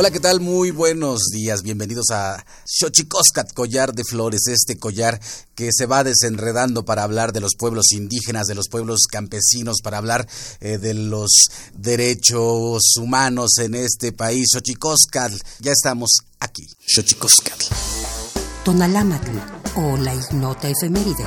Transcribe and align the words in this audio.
Hola, 0.00 0.12
¿qué 0.12 0.20
tal? 0.20 0.38
Muy 0.38 0.70
buenos 0.70 1.24
días. 1.32 1.62
Bienvenidos 1.64 2.10
a 2.12 2.46
Xochicoscat, 2.64 3.52
collar 3.52 3.92
de 3.92 4.04
flores, 4.04 4.42
este 4.46 4.78
collar 4.78 5.20
que 5.56 5.70
se 5.72 5.86
va 5.86 6.04
desenredando 6.04 6.84
para 6.84 7.02
hablar 7.02 7.32
de 7.32 7.40
los 7.40 7.56
pueblos 7.56 7.90
indígenas, 7.90 8.46
de 8.46 8.54
los 8.54 8.68
pueblos 8.68 9.08
campesinos, 9.10 9.78
para 9.82 9.98
hablar 9.98 10.28
eh, 10.60 10.78
de 10.78 10.94
los 10.94 11.48
derechos 11.74 12.94
humanos 12.96 13.58
en 13.58 13.74
este 13.74 14.12
país. 14.12 14.46
Xochicoscat, 14.52 15.32
ya 15.58 15.72
estamos 15.72 16.18
aquí. 16.38 16.68
Xochicoscat. 16.86 17.58
Tonalámatl 18.64 19.36
o 19.74 19.96
la 19.96 20.14
ignota 20.14 20.68
efeméride. 20.68 21.26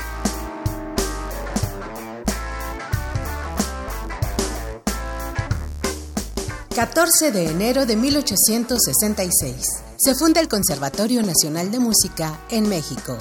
14 6.75 7.33
de 7.33 7.49
enero 7.49 7.85
de 7.85 7.97
1866. 7.97 9.55
Se 9.97 10.15
funda 10.15 10.39
el 10.39 10.47
Conservatorio 10.47 11.21
Nacional 11.21 11.69
de 11.69 11.79
Música 11.79 12.39
en 12.49 12.69
México. 12.69 13.17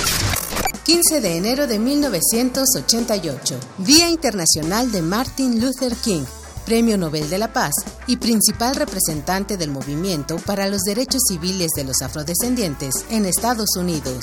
15 0.84 1.20
de 1.20 1.36
enero 1.36 1.66
de 1.66 1.80
1988. 1.80 3.58
Día 3.78 4.08
Internacional 4.08 4.92
de 4.92 5.02
Martin 5.02 5.60
Luther 5.60 5.96
King, 5.96 6.22
Premio 6.64 6.96
Nobel 6.96 7.28
de 7.28 7.38
la 7.38 7.52
Paz 7.52 7.72
y 8.06 8.18
principal 8.18 8.76
representante 8.76 9.56
del 9.56 9.72
movimiento 9.72 10.36
para 10.36 10.68
los 10.68 10.82
derechos 10.82 11.22
civiles 11.28 11.70
de 11.74 11.82
los 11.82 12.02
afrodescendientes 12.02 13.04
en 13.10 13.26
Estados 13.26 13.70
Unidos. 13.76 14.22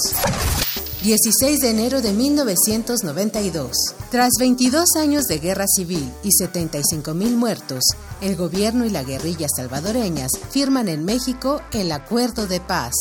16 1.04 1.60
de 1.60 1.70
enero 1.70 2.02
de 2.02 2.12
1992. 2.12 3.72
Tras 4.10 4.32
22 4.40 4.96
años 4.98 5.26
de 5.26 5.38
guerra 5.38 5.66
civil 5.68 6.12
y 6.24 6.32
75 6.32 7.14
mil 7.14 7.36
muertos, 7.36 7.84
el 8.20 8.36
gobierno 8.36 8.84
y 8.84 8.90
la 8.90 9.04
guerrilla 9.04 9.48
salvadoreñas 9.56 10.32
firman 10.50 10.88
en 10.88 11.06
México 11.06 11.62
el 11.72 11.92
Acuerdo 11.92 12.48
de 12.48 12.60
Paz. 12.60 12.96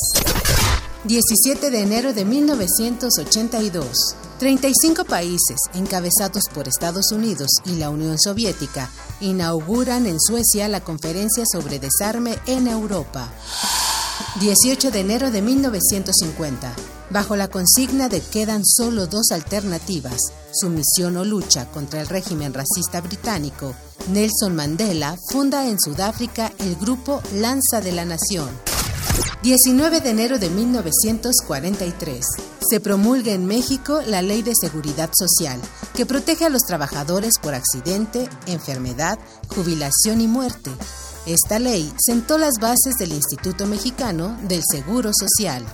17 1.05 1.71
de 1.71 1.81
enero 1.81 2.13
de 2.13 2.27
1982. 2.27 3.89
35 4.41 5.05
países, 5.05 5.57
encabezados 5.73 6.45
por 6.53 6.69
Estados 6.69 7.13
Unidos 7.13 7.49
y 7.65 7.77
la 7.77 7.89
Unión 7.89 8.19
Soviética, 8.19 8.91
inauguran 9.21 10.05
en 10.05 10.21
Suecia 10.21 10.69
la 10.69 10.83
Conferencia 10.83 11.45
sobre 11.51 11.79
Desarme 11.79 12.39
en 12.47 12.67
Europa. 12.69 13.33
18 14.41 14.91
de 14.91 15.01
enero 15.01 15.31
de 15.31 15.41
1950. 15.41 16.75
Bajo 17.11 17.37
la 17.37 17.49
consigna 17.49 18.09
de 18.09 18.21
quedan 18.21 18.65
solo 18.65 19.07
dos 19.07 19.31
alternativas, 19.31 20.21
sumisión 20.53 21.17
o 21.17 21.25
lucha 21.25 21.67
contra 21.67 22.01
el 22.01 22.09
régimen 22.09 22.53
racista 22.53 23.01
británico, 23.01 23.75
Nelson 24.09 24.57
Mandela 24.57 25.17
funda 25.31 25.69
en 25.69 25.79
Sudáfrica 25.81 26.53
el 26.59 26.75
grupo 26.77 27.23
Lanza 27.35 27.81
de 27.81 27.93
la 27.93 28.05
Nación. 28.05 28.49
19 29.43 30.01
de 30.01 30.11
enero 30.11 30.39
de 30.39 30.51
1943. 30.51 32.27
Se 32.69 32.81
promulga 32.81 33.33
en 33.33 33.47
México 33.47 34.01
la 34.05 34.21
Ley 34.21 34.43
de 34.43 34.53
Seguridad 34.61 35.11
Social, 35.17 35.61
que 35.95 36.07
protege 36.07 36.47
a 36.47 36.49
los 36.49 36.63
trabajadores 36.63 37.35
por 37.41 37.55
accidente, 37.55 38.29
enfermedad, 38.47 39.19
jubilación 39.55 40.21
y 40.21 40.27
muerte. 40.27 40.73
Esta 41.27 41.61
ley 41.61 41.93
sentó 41.99 42.39
las 42.39 42.55
bases 42.61 42.95
del 42.99 43.13
Instituto 43.13 43.67
Mexicano 43.67 44.37
del 44.43 44.63
Seguro 44.69 45.13
Social. 45.13 45.65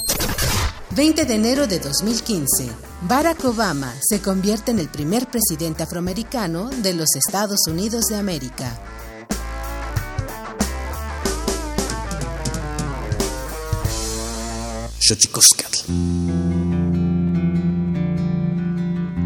20 0.94 1.24
de 1.24 1.34
enero 1.34 1.66
de 1.66 1.78
2015, 1.78 2.68
Barack 3.08 3.42
Obama 3.46 3.94
se 4.02 4.20
convierte 4.20 4.72
en 4.72 4.78
el 4.78 4.90
primer 4.90 5.26
presidente 5.26 5.82
afroamericano 5.82 6.68
de 6.68 6.92
los 6.92 7.16
Estados 7.16 7.60
Unidos 7.66 8.04
de 8.10 8.16
América. 8.16 8.78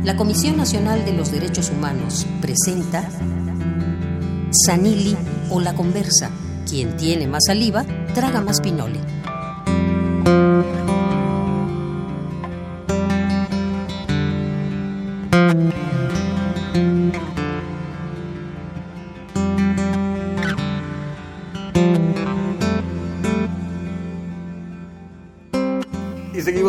La 0.05 0.17
Comisión 0.17 0.57
Nacional 0.57 1.05
de 1.05 1.15
los 1.15 1.33
Derechos 1.33 1.71
Humanos 1.71 2.29
presenta 2.41 3.11
Sanili 4.53 5.17
o 5.51 5.61
la 5.61 5.75
conversa. 5.75 6.31
Quien 6.69 6.97
tiene 6.97 7.27
más 7.27 7.43
saliva, 7.47 7.85
traga 8.15 8.41
más 8.41 8.61
pinole. 8.61 9.16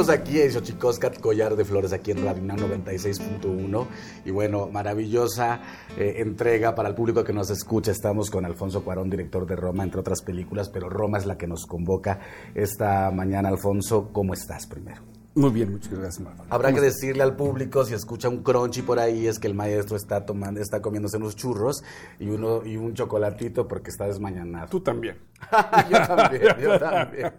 Aquí 0.10 0.42
en 0.42 0.52
Xochicoscat, 0.52 1.20
Collar 1.20 1.56
de 1.56 1.66
Flores, 1.66 1.94
aquí 1.94 2.12
en 2.12 2.24
Radio 2.24 2.44
96.1. 2.44 3.88
Y 4.26 4.32
bueno, 4.32 4.68
maravillosa 4.72 5.62
eh, 5.98 6.16
entrega 6.18 6.76
para 6.76 6.90
el 6.90 6.96
público 6.96 7.24
que 7.24 7.34
nos 7.34 7.50
escucha. 7.50 7.92
Estamos 7.92 8.30
con 8.30 8.46
Alfonso 8.46 8.84
Cuarón, 8.84 9.10
director 9.10 9.46
de 9.46 9.56
Roma, 9.56 9.84
entre 9.84 10.00
otras 10.00 10.22
películas, 10.22 10.70
pero 10.70 10.90
Roma 10.90 11.18
es 11.18 11.26
la 11.26 11.38
que 11.38 11.48
nos 11.48 11.66
convoca 11.66 12.20
esta 12.56 13.12
mañana. 13.12 13.50
Alfonso, 13.50 14.10
¿cómo 14.12 14.34
estás 14.34 14.68
primero? 14.68 15.02
Muy 15.38 15.52
bien, 15.52 15.72
muchas 15.72 15.94
gracias, 15.94 16.28
Habrá 16.50 16.74
que 16.74 16.82
decirle 16.82 17.22
al 17.22 17.36
público, 17.36 17.86
si 17.86 17.94
escucha 17.94 18.28
un 18.28 18.42
crunchy 18.42 18.82
por 18.82 18.98
ahí, 18.98 19.28
es 19.28 19.38
que 19.38 19.46
el 19.46 19.54
maestro 19.54 19.96
está 19.96 20.26
tomando, 20.26 20.60
está 20.60 20.82
comiéndose 20.82 21.18
unos 21.18 21.36
churros 21.36 21.84
y 22.20 22.28
uno 22.28 22.66
y 22.66 22.76
un 22.76 22.96
chocolatito 22.96 23.68
porque 23.68 23.92
está 23.92 24.06
desmañanado. 24.06 24.68
Tú 24.68 24.82
también. 24.82 25.18
yo 25.90 25.98
también, 26.08 26.56
yo 26.60 26.80
también. 26.80 27.34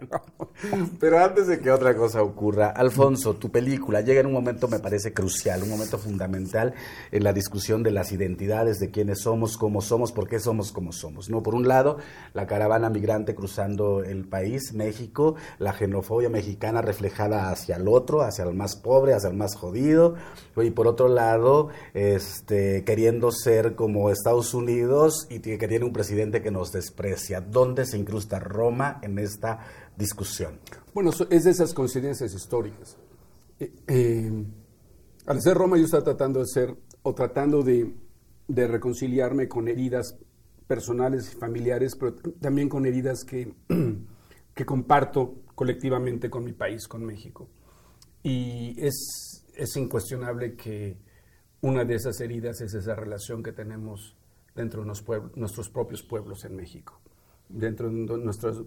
Pero 0.99 1.19
antes 1.19 1.47
de 1.47 1.59
que 1.59 1.71
otra 1.71 1.95
cosa 1.95 2.21
ocurra, 2.21 2.69
Alfonso, 2.69 3.35
tu 3.35 3.49
película 3.49 4.01
llega 4.01 4.21
en 4.21 4.27
un 4.27 4.33
momento, 4.33 4.67
me 4.67 4.79
parece 4.79 5.13
crucial, 5.13 5.63
un 5.63 5.69
momento 5.69 5.97
fundamental 5.97 6.73
en 7.11 7.23
la 7.23 7.33
discusión 7.33 7.83
de 7.83 7.91
las 7.91 8.11
identidades, 8.11 8.79
de 8.79 8.89
quiénes 8.89 9.21
somos, 9.21 9.57
cómo 9.57 9.81
somos, 9.81 10.11
por 10.11 10.27
qué 10.27 10.39
somos 10.39 10.71
como 10.71 10.91
somos. 10.91 11.29
¿no? 11.29 11.43
Por 11.43 11.55
un 11.55 11.67
lado, 11.67 11.97
la 12.33 12.47
caravana 12.47 12.89
migrante 12.89 13.35
cruzando 13.35 14.03
el 14.03 14.27
país, 14.27 14.73
México, 14.73 15.35
la 15.59 15.73
xenofobia 15.73 16.29
mexicana 16.29 16.81
reflejada 16.81 17.51
hacia 17.51 17.75
el 17.75 17.87
otro, 17.87 18.21
hacia 18.21 18.43
el 18.43 18.53
más 18.53 18.75
pobre, 18.75 19.13
hacia 19.13 19.29
el 19.29 19.37
más 19.37 19.55
jodido, 19.55 20.15
y 20.57 20.71
por 20.71 20.87
otro 20.87 21.07
lado, 21.07 21.69
este, 21.93 22.83
queriendo 22.83 23.31
ser 23.31 23.75
como 23.75 24.09
Estados 24.09 24.53
Unidos 24.53 25.27
y 25.29 25.39
que 25.39 25.67
tiene 25.67 25.85
un 25.85 25.93
presidente 25.93 26.41
que 26.41 26.51
nos 26.51 26.71
desprecia. 26.71 27.39
¿Dónde 27.39 27.85
se 27.89 27.97
incrusta 27.97 28.39
Roma 28.39 28.99
en 29.01 29.19
esta 29.19 29.59
discusión? 29.97 30.59
Bueno, 30.93 31.11
es 31.29 31.43
de 31.43 31.51
esas 31.51 31.73
coincidencias 31.73 32.33
históricas. 32.33 32.97
Eh, 33.59 33.73
eh, 33.87 34.45
al 35.25 35.41
ser 35.41 35.57
Roma 35.57 35.77
yo 35.77 35.85
estaba 35.85 36.03
tratando 36.03 36.39
de 36.39 36.47
ser, 36.47 36.75
o 37.03 37.13
tratando 37.13 37.61
de, 37.61 37.93
reconciliarme 38.47 39.47
con 39.47 39.67
heridas 39.67 40.17
personales 40.65 41.31
y 41.33 41.37
familiares, 41.37 41.95
pero 41.95 42.15
también 42.39 42.69
con 42.69 42.85
heridas 42.85 43.23
que, 43.23 43.53
que 44.53 44.65
comparto 44.65 45.43
colectivamente 45.55 46.29
con 46.29 46.43
mi 46.43 46.53
país, 46.53 46.87
con 46.87 47.05
México. 47.05 47.49
Y 48.23 48.75
es, 48.79 49.45
es 49.55 49.75
incuestionable 49.75 50.55
que 50.55 50.97
una 51.61 51.83
de 51.85 51.95
esas 51.95 52.19
heridas 52.21 52.61
es 52.61 52.73
esa 52.73 52.95
relación 52.95 53.43
que 53.43 53.51
tenemos 53.51 54.15
dentro 54.55 54.81
de 54.81 54.87
nuestros 55.35 55.69
propios 55.69 56.03
pueblos 56.03 56.43
en 56.45 56.55
México, 56.55 57.01
dentro 57.49 57.89
de 57.89 58.17
nuestros, 58.17 58.63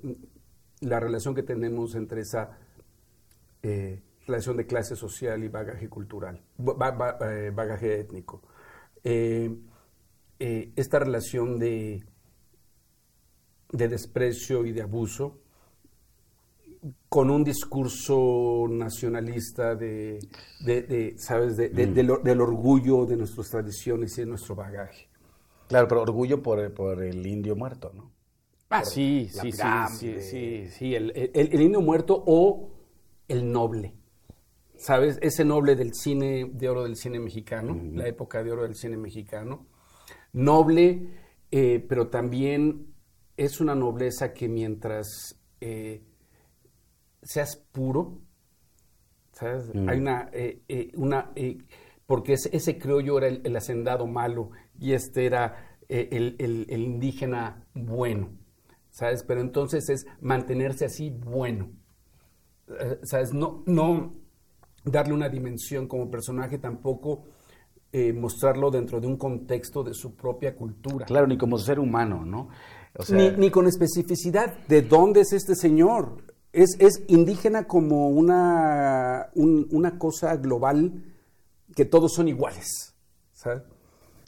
la 0.80 1.00
relación 1.00 1.34
que 1.34 1.42
tenemos 1.42 1.94
entre 1.94 2.20
esa 2.20 2.58
eh, 3.62 4.02
relación 4.26 4.56
de 4.56 4.66
clase 4.66 4.96
social 4.96 5.42
y 5.42 5.48
bagaje 5.48 5.88
cultural, 5.88 6.42
eh, 6.58 7.52
bagaje 7.54 8.00
étnico. 8.00 8.42
Eh, 9.04 9.50
esta 10.38 10.98
relación 10.98 11.58
de, 11.58 12.04
de 13.70 13.88
desprecio 13.88 14.66
y 14.66 14.72
de 14.72 14.82
abuso 14.82 15.38
con 17.08 17.30
un 17.30 17.44
discurso 17.44 18.66
nacionalista 18.68 19.76
de, 19.76 20.18
¿sabes? 21.16 21.56
Mm. 21.56 21.94
del, 21.94 22.40
orgullo 22.40 23.06
de 23.06 23.16
nuestras 23.16 23.50
tradiciones 23.50 24.18
y 24.18 24.22
de 24.22 24.26
nuestro 24.26 24.56
bagaje. 24.56 25.08
Claro, 25.68 25.86
pero 25.86 26.02
orgullo 26.02 26.42
por, 26.42 26.72
por 26.74 27.02
el 27.04 27.24
indio 27.24 27.54
muerto, 27.54 27.92
¿no? 27.94 28.10
Ah, 28.72 28.84
sí, 28.84 29.28
sí, 29.30 29.52
sí, 29.52 30.20
sí, 30.20 30.66
sí, 30.70 30.94
el, 30.94 31.60
indio 31.60 31.80
muerto 31.80 32.22
o 32.26 32.70
el 33.28 33.50
noble. 33.52 33.94
¿Sabes? 34.76 35.18
Ese 35.22 35.44
noble 35.44 35.76
del 35.76 35.94
cine, 35.94 36.50
de 36.52 36.68
oro 36.68 36.82
del 36.82 36.96
cine 36.96 37.20
mexicano, 37.20 37.78
la 37.92 38.08
época 38.08 38.42
de 38.42 38.50
oro 38.50 38.62
del 38.62 38.74
cine 38.74 38.96
mexicano. 38.96 39.66
Noble, 40.32 41.08
eh, 41.50 41.84
pero 41.88 42.08
también 42.08 42.86
es 43.36 43.60
una 43.60 43.74
nobleza 43.74 44.32
que 44.32 44.48
mientras 44.48 45.38
eh, 45.60 46.02
seas 47.22 47.56
puro, 47.56 48.20
¿sabes? 49.32 49.72
Mm. 49.74 49.88
Hay 49.88 49.98
una, 49.98 50.30
eh, 50.32 50.62
eh, 50.68 50.90
una 50.96 51.30
eh, 51.36 51.58
porque 52.06 52.34
ese, 52.34 52.54
ese 52.56 52.78
criollo 52.78 53.18
era 53.18 53.28
el, 53.28 53.40
el 53.44 53.56
hacendado 53.56 54.06
malo 54.06 54.50
y 54.78 54.92
este 54.92 55.26
era 55.26 55.76
eh, 55.88 56.08
el, 56.12 56.36
el- 56.38 56.66
el 56.70 56.82
indígena 56.82 57.64
bueno, 57.74 58.30
¿sabes? 58.92 59.24
Pero 59.24 59.40
entonces 59.40 59.88
es 59.88 60.06
mantenerse 60.20 60.84
así 60.84 61.10
bueno, 61.10 61.70
eh, 62.68 63.00
¿sabes? 63.02 63.32
No, 63.34 63.64
no 63.66 64.12
darle 64.84 65.14
una 65.14 65.28
dimensión 65.28 65.88
como 65.88 66.08
personaje, 66.10 66.58
tampoco 66.58 67.24
eh, 67.92 68.12
mostrarlo 68.12 68.70
dentro 68.70 69.00
de 69.00 69.06
un 69.08 69.16
contexto 69.16 69.82
de 69.82 69.94
su 69.94 70.14
propia 70.14 70.54
cultura. 70.54 71.06
Claro, 71.06 71.26
ni 71.26 71.36
como 71.36 71.58
ser 71.58 71.80
humano, 71.80 72.24
¿no? 72.24 72.48
O 72.96 73.02
sea, 73.02 73.16
ni, 73.16 73.30
ni 73.30 73.50
con 73.50 73.66
especificidad 73.66 74.56
de 74.68 74.82
dónde 74.82 75.22
es 75.22 75.32
este 75.32 75.56
señor. 75.56 76.22
Es, 76.52 76.76
es 76.78 77.02
indígena 77.08 77.66
como 77.66 78.08
una, 78.10 79.30
un- 79.34 79.66
una 79.72 79.98
cosa 79.98 80.36
global 80.36 81.02
que 81.74 81.86
todos 81.86 82.12
son 82.12 82.28
iguales. 82.28 82.94
¿sabes? 83.32 83.62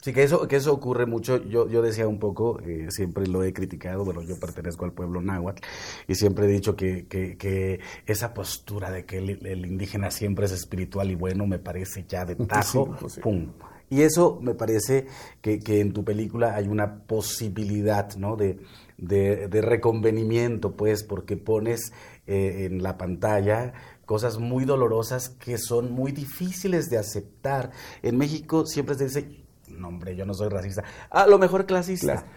Sí, 0.05 0.13
que 0.13 0.21
eso, 0.21 0.47
que 0.47 0.57
eso 0.57 0.71
ocurre 0.71 1.07
mucho. 1.07 1.43
Yo, 1.45 1.67
yo 1.67 1.81
decía 1.81 2.07
un 2.07 2.19
poco, 2.19 2.59
eh, 2.61 2.85
siempre 2.91 3.25
lo 3.25 3.41
he 3.43 3.53
criticado, 3.53 4.05
bueno, 4.05 4.21
yo 4.21 4.39
pertenezco 4.39 4.85
al 4.85 4.93
pueblo 4.93 5.19
náhuatl 5.19 5.63
y 6.07 6.13
siempre 6.13 6.45
he 6.45 6.47
dicho 6.47 6.75
que, 6.75 7.07
que, 7.07 7.37
que 7.37 7.79
esa 8.05 8.31
postura 8.31 8.91
de 8.91 9.03
que 9.05 9.17
el, 9.17 9.43
el 9.47 9.65
indígena 9.65 10.11
siempre 10.11 10.45
es 10.45 10.51
espiritual 10.51 11.09
y 11.09 11.15
bueno 11.15 11.47
me 11.47 11.57
parece 11.57 12.05
ya 12.07 12.23
de 12.23 12.35
tajo, 12.45 12.85
Sí, 12.85 12.97
pues 12.99 13.13
sí. 13.13 13.21
pum. 13.21 13.51
Y 13.89 14.01
eso 14.03 14.37
me 14.43 14.53
parece 14.53 15.07
que, 15.41 15.57
que 15.57 15.79
en 15.79 15.91
tu 15.91 16.03
película 16.03 16.53
hay 16.55 16.67
una 16.67 16.99
posibilidad, 17.07 18.15
¿no? 18.15 18.35
De, 18.35 18.59
de, 18.99 19.47
de 19.47 19.61
reconvenimiento, 19.63 20.75
pues, 20.75 21.03
porque 21.03 21.35
pones 21.35 21.93
eh, 22.27 22.65
en 22.65 22.83
la 22.83 22.99
pantalla 22.99 23.73
cosas 24.05 24.37
muy 24.37 24.65
dolorosas 24.65 25.29
que 25.29 25.57
son 25.57 25.91
muy 25.91 26.11
difíciles 26.11 26.91
de 26.91 26.99
aceptar. 26.99 27.71
En 28.03 28.17
México 28.17 28.67
siempre 28.67 28.93
se 28.95 29.05
dice, 29.05 29.44
no 29.75 29.87
hombre, 29.89 30.15
yo 30.15 30.25
no 30.25 30.33
soy 30.33 30.49
racista. 30.49 30.83
A 31.09 31.27
lo 31.27 31.37
mejor 31.37 31.65
clasista. 31.65 32.13
Claro. 32.13 32.27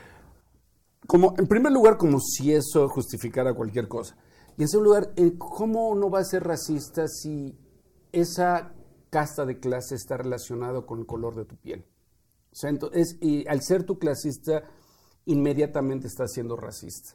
Como, 1.06 1.34
en 1.38 1.46
primer 1.46 1.72
lugar, 1.72 1.96
como 1.96 2.20
si 2.20 2.52
eso 2.52 2.88
justificara 2.88 3.54
cualquier 3.54 3.88
cosa. 3.88 4.16
Y 4.56 4.62
en 4.62 4.68
segundo 4.68 4.90
lugar, 4.90 5.12
¿cómo 5.38 5.94
no 5.94 6.10
va 6.10 6.18
a 6.20 6.24
ser 6.24 6.44
racista 6.44 7.06
si 7.08 7.56
esa 8.12 8.72
casta 9.10 9.46
de 9.46 9.58
clase 9.58 9.94
está 9.94 10.16
relacionado 10.16 10.84
con 10.84 10.98
el 10.98 11.06
color 11.06 11.34
de 11.36 11.44
tu 11.44 11.56
piel? 11.56 11.86
O 12.52 12.54
sea, 12.54 12.70
entonces, 12.70 13.16
y 13.20 13.46
al 13.48 13.62
ser 13.62 13.84
tu 13.84 13.98
clasista, 13.98 14.64
inmediatamente 15.26 16.08
estás 16.08 16.32
siendo 16.32 16.56
racista. 16.56 17.10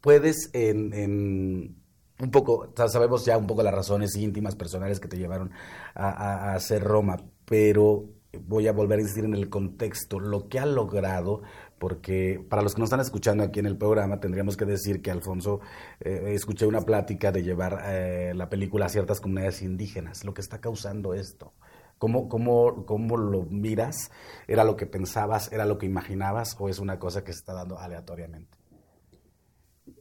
Puedes 0.00 0.50
en, 0.52 0.92
en 0.94 1.82
un 2.20 2.30
poco, 2.30 2.72
sabemos 2.88 3.24
ya 3.24 3.36
un 3.36 3.46
poco 3.46 3.62
las 3.62 3.74
razones 3.74 4.16
íntimas, 4.16 4.56
personales 4.56 5.00
que 5.00 5.08
te 5.08 5.18
llevaron 5.18 5.50
a, 5.94 6.08
a- 6.08 6.50
a 6.50 6.54
hacer 6.54 6.82
Roma, 6.82 7.16
pero 7.44 8.06
voy 8.46 8.66
a 8.68 8.72
volver 8.72 8.98
a 8.98 9.02
insistir 9.02 9.24
en 9.24 9.34
el 9.34 9.48
contexto, 9.48 10.20
lo 10.20 10.48
que 10.48 10.58
ha 10.58 10.66
logrado, 10.66 11.42
porque 11.78 12.44
para 12.48 12.62
los 12.62 12.74
que 12.74 12.80
nos 12.80 12.88
están 12.88 13.00
escuchando 13.00 13.44
aquí 13.44 13.60
en 13.60 13.66
el 13.66 13.76
programa, 13.78 14.20
tendríamos 14.20 14.56
que 14.56 14.64
decir 14.66 15.00
que 15.00 15.10
Alfonso, 15.10 15.60
eh, 16.00 16.32
escuché 16.34 16.66
una 16.66 16.82
plática 16.82 17.32
de 17.32 17.42
llevar 17.42 17.82
eh, 17.86 18.32
la 18.34 18.48
película 18.48 18.86
a 18.86 18.88
ciertas 18.90 19.20
comunidades 19.20 19.62
indígenas, 19.62 20.24
lo 20.24 20.34
que 20.34 20.40
está 20.40 20.60
causando 20.60 21.14
esto. 21.14 21.52
¿Cómo, 21.98 22.28
cómo, 22.28 22.86
¿Cómo 22.86 23.16
lo 23.16 23.44
miras? 23.44 24.10
¿Era 24.46 24.62
lo 24.62 24.76
que 24.76 24.86
pensabas? 24.86 25.50
¿Era 25.50 25.66
lo 25.66 25.78
que 25.78 25.86
imaginabas? 25.86 26.54
¿O 26.60 26.68
es 26.68 26.78
una 26.78 26.98
cosa 26.98 27.24
que 27.24 27.32
se 27.32 27.38
está 27.40 27.54
dando 27.54 27.78
aleatoriamente? 27.78 28.56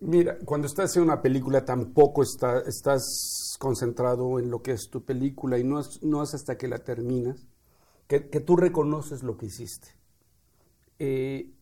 Mira, 0.02 0.38
cuando 0.46 0.68
estás 0.68 0.96
en 0.98 1.04
una 1.04 1.22
película 1.22 1.66
tampoco 1.66 2.22
está- 2.22 2.60
estás 2.68 3.56
concentrado 3.58 4.38
en 4.38 4.52
lo 4.52 4.62
que 4.62 4.74
es 4.74 4.90
tu 4.92 5.04
película 5.04 5.58
y 5.58 5.64
no 5.64 5.80
es, 5.80 6.04
no 6.04 6.22
es 6.22 6.36
hasta 6.36 6.56
que 6.56 6.68
la 6.68 6.78
terminas 6.80 7.48
que, 8.08 8.20
tú 8.20 8.56
reconoces 8.56 9.24
lo 9.24 9.38
que 9.38 9.48
hiciste. 9.48 9.90
Eh, 11.00 11.54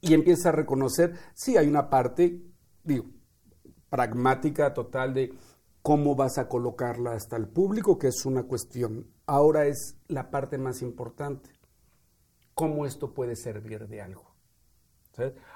y 0.00 0.14
empiezas 0.14 0.46
a 0.46 0.52
reconocer, 0.52 1.16
sí, 1.34 1.56
hay 1.56 1.66
una 1.66 1.88
parte, 1.88 2.42
digo, 2.84 3.06
pragmática 3.88 4.74
total 4.74 5.14
de 5.14 5.32
cómo 5.82 6.14
vas 6.14 6.38
a 6.38 6.48
colocarla 6.48 7.12
hasta 7.12 7.36
el 7.36 7.48
público, 7.48 7.98
que 7.98 8.08
es 8.08 8.26
una 8.26 8.42
cuestión. 8.42 9.06
Ahora 9.26 9.66
es 9.66 9.96
la 10.08 10.30
parte 10.30 10.58
más 10.58 10.82
importante, 10.82 11.50
cómo 12.54 12.86
esto 12.86 13.14
puede 13.14 13.36
servir 13.36 13.88
de 13.88 14.02
algo. 14.02 14.28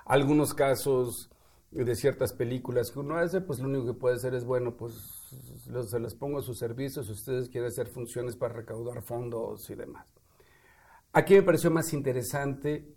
Algunos 0.04 0.54
casos 0.54 1.30
de 1.72 1.96
ciertas 1.96 2.32
películas 2.34 2.90
que 2.90 2.98
uno 3.00 3.16
hace, 3.16 3.40
pues 3.40 3.58
lo 3.58 3.68
único 3.68 3.86
que 3.86 3.98
puede 3.98 4.16
hacer 4.16 4.34
es, 4.34 4.44
bueno, 4.44 4.76
pues 4.76 5.66
los- 5.70 5.90
se 5.90 5.98
las 5.98 6.14
pongo 6.14 6.38
a 6.38 6.42
su 6.42 6.54
servicio 6.54 7.02
si 7.02 7.12
ustedes 7.12 7.48
quieren 7.48 7.68
hacer 7.68 7.88
funciones 7.88 8.36
para 8.36 8.54
recaudar 8.54 9.02
fondos 9.02 9.68
y 9.70 9.74
demás. 9.74 10.06
Aquí 11.12 11.34
me 11.34 11.42
pareció 11.42 11.70
más 11.70 11.92
interesante 11.92 12.94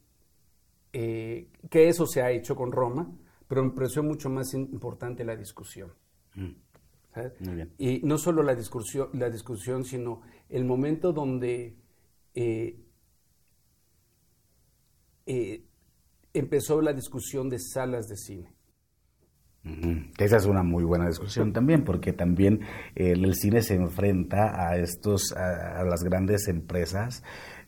eh, 0.94 1.50
que 1.70 1.90
eso 1.90 2.06
se 2.08 2.22
ha 2.22 2.32
hecho 2.32 2.56
con 2.56 2.72
Roma, 2.72 3.12
pero 3.48 3.64
me 3.64 3.72
pareció 3.72 4.02
mucho 4.04 4.30
más 4.30 4.54
importante 4.54 5.26
la 5.26 5.36
discusión. 5.36 5.94
bien. 7.56 7.74
Y 7.78 8.02
no 8.04 8.18
solo 8.18 8.44
la 8.44 8.56
discusión, 8.56 9.10
la 9.14 9.30
discusión 9.30 9.84
sino 9.86 10.22
el 10.50 10.66
momento 10.66 11.12
donde 11.14 11.78
eh, 12.34 12.80
eh, 15.26 15.66
empezó 16.34 16.82
la 16.82 16.94
discusión 16.94 17.50
de 17.50 17.60
salas 17.60 18.08
de 18.08 18.18
cine. 18.18 18.55
Esa 20.18 20.38
es 20.38 20.46
una 20.46 20.62
muy 20.62 20.84
buena 20.84 21.08
discusión 21.08 21.52
también, 21.52 21.84
porque 21.84 22.14
también 22.14 22.62
eh, 22.96 23.12
el 23.12 23.34
cine 23.34 23.62
se 23.62 23.74
enfrenta 23.74 24.68
a 24.68 24.78
estos, 24.78 25.32
a, 25.34 25.84
las 25.84 26.04
grandes 26.04 26.48
empresas 26.48 27.24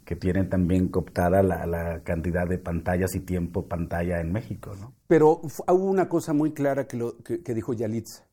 que 0.05 0.15
tienen 0.15 0.49
también 0.49 0.89
cooptada 0.89 1.41
la, 1.41 1.65
la 1.65 2.01
cantidad 2.03 2.47
de 2.47 2.59
pantallas 2.59 3.15
y 3.15 3.19
tiempo 3.21 3.67
pantalla 3.67 4.21
en 4.21 4.31
México, 4.31 4.73
¿no? 4.79 4.93
Pero 5.07 5.41
hubo 5.41 5.85
una 5.85 6.07
cosa 6.07 6.33
muy 6.33 6.51
clara 6.51 6.87
que, 6.87 6.97
lo, 6.97 7.17
que, 7.17 7.53
dijo 7.53 7.73
Yalitza. 7.73 8.25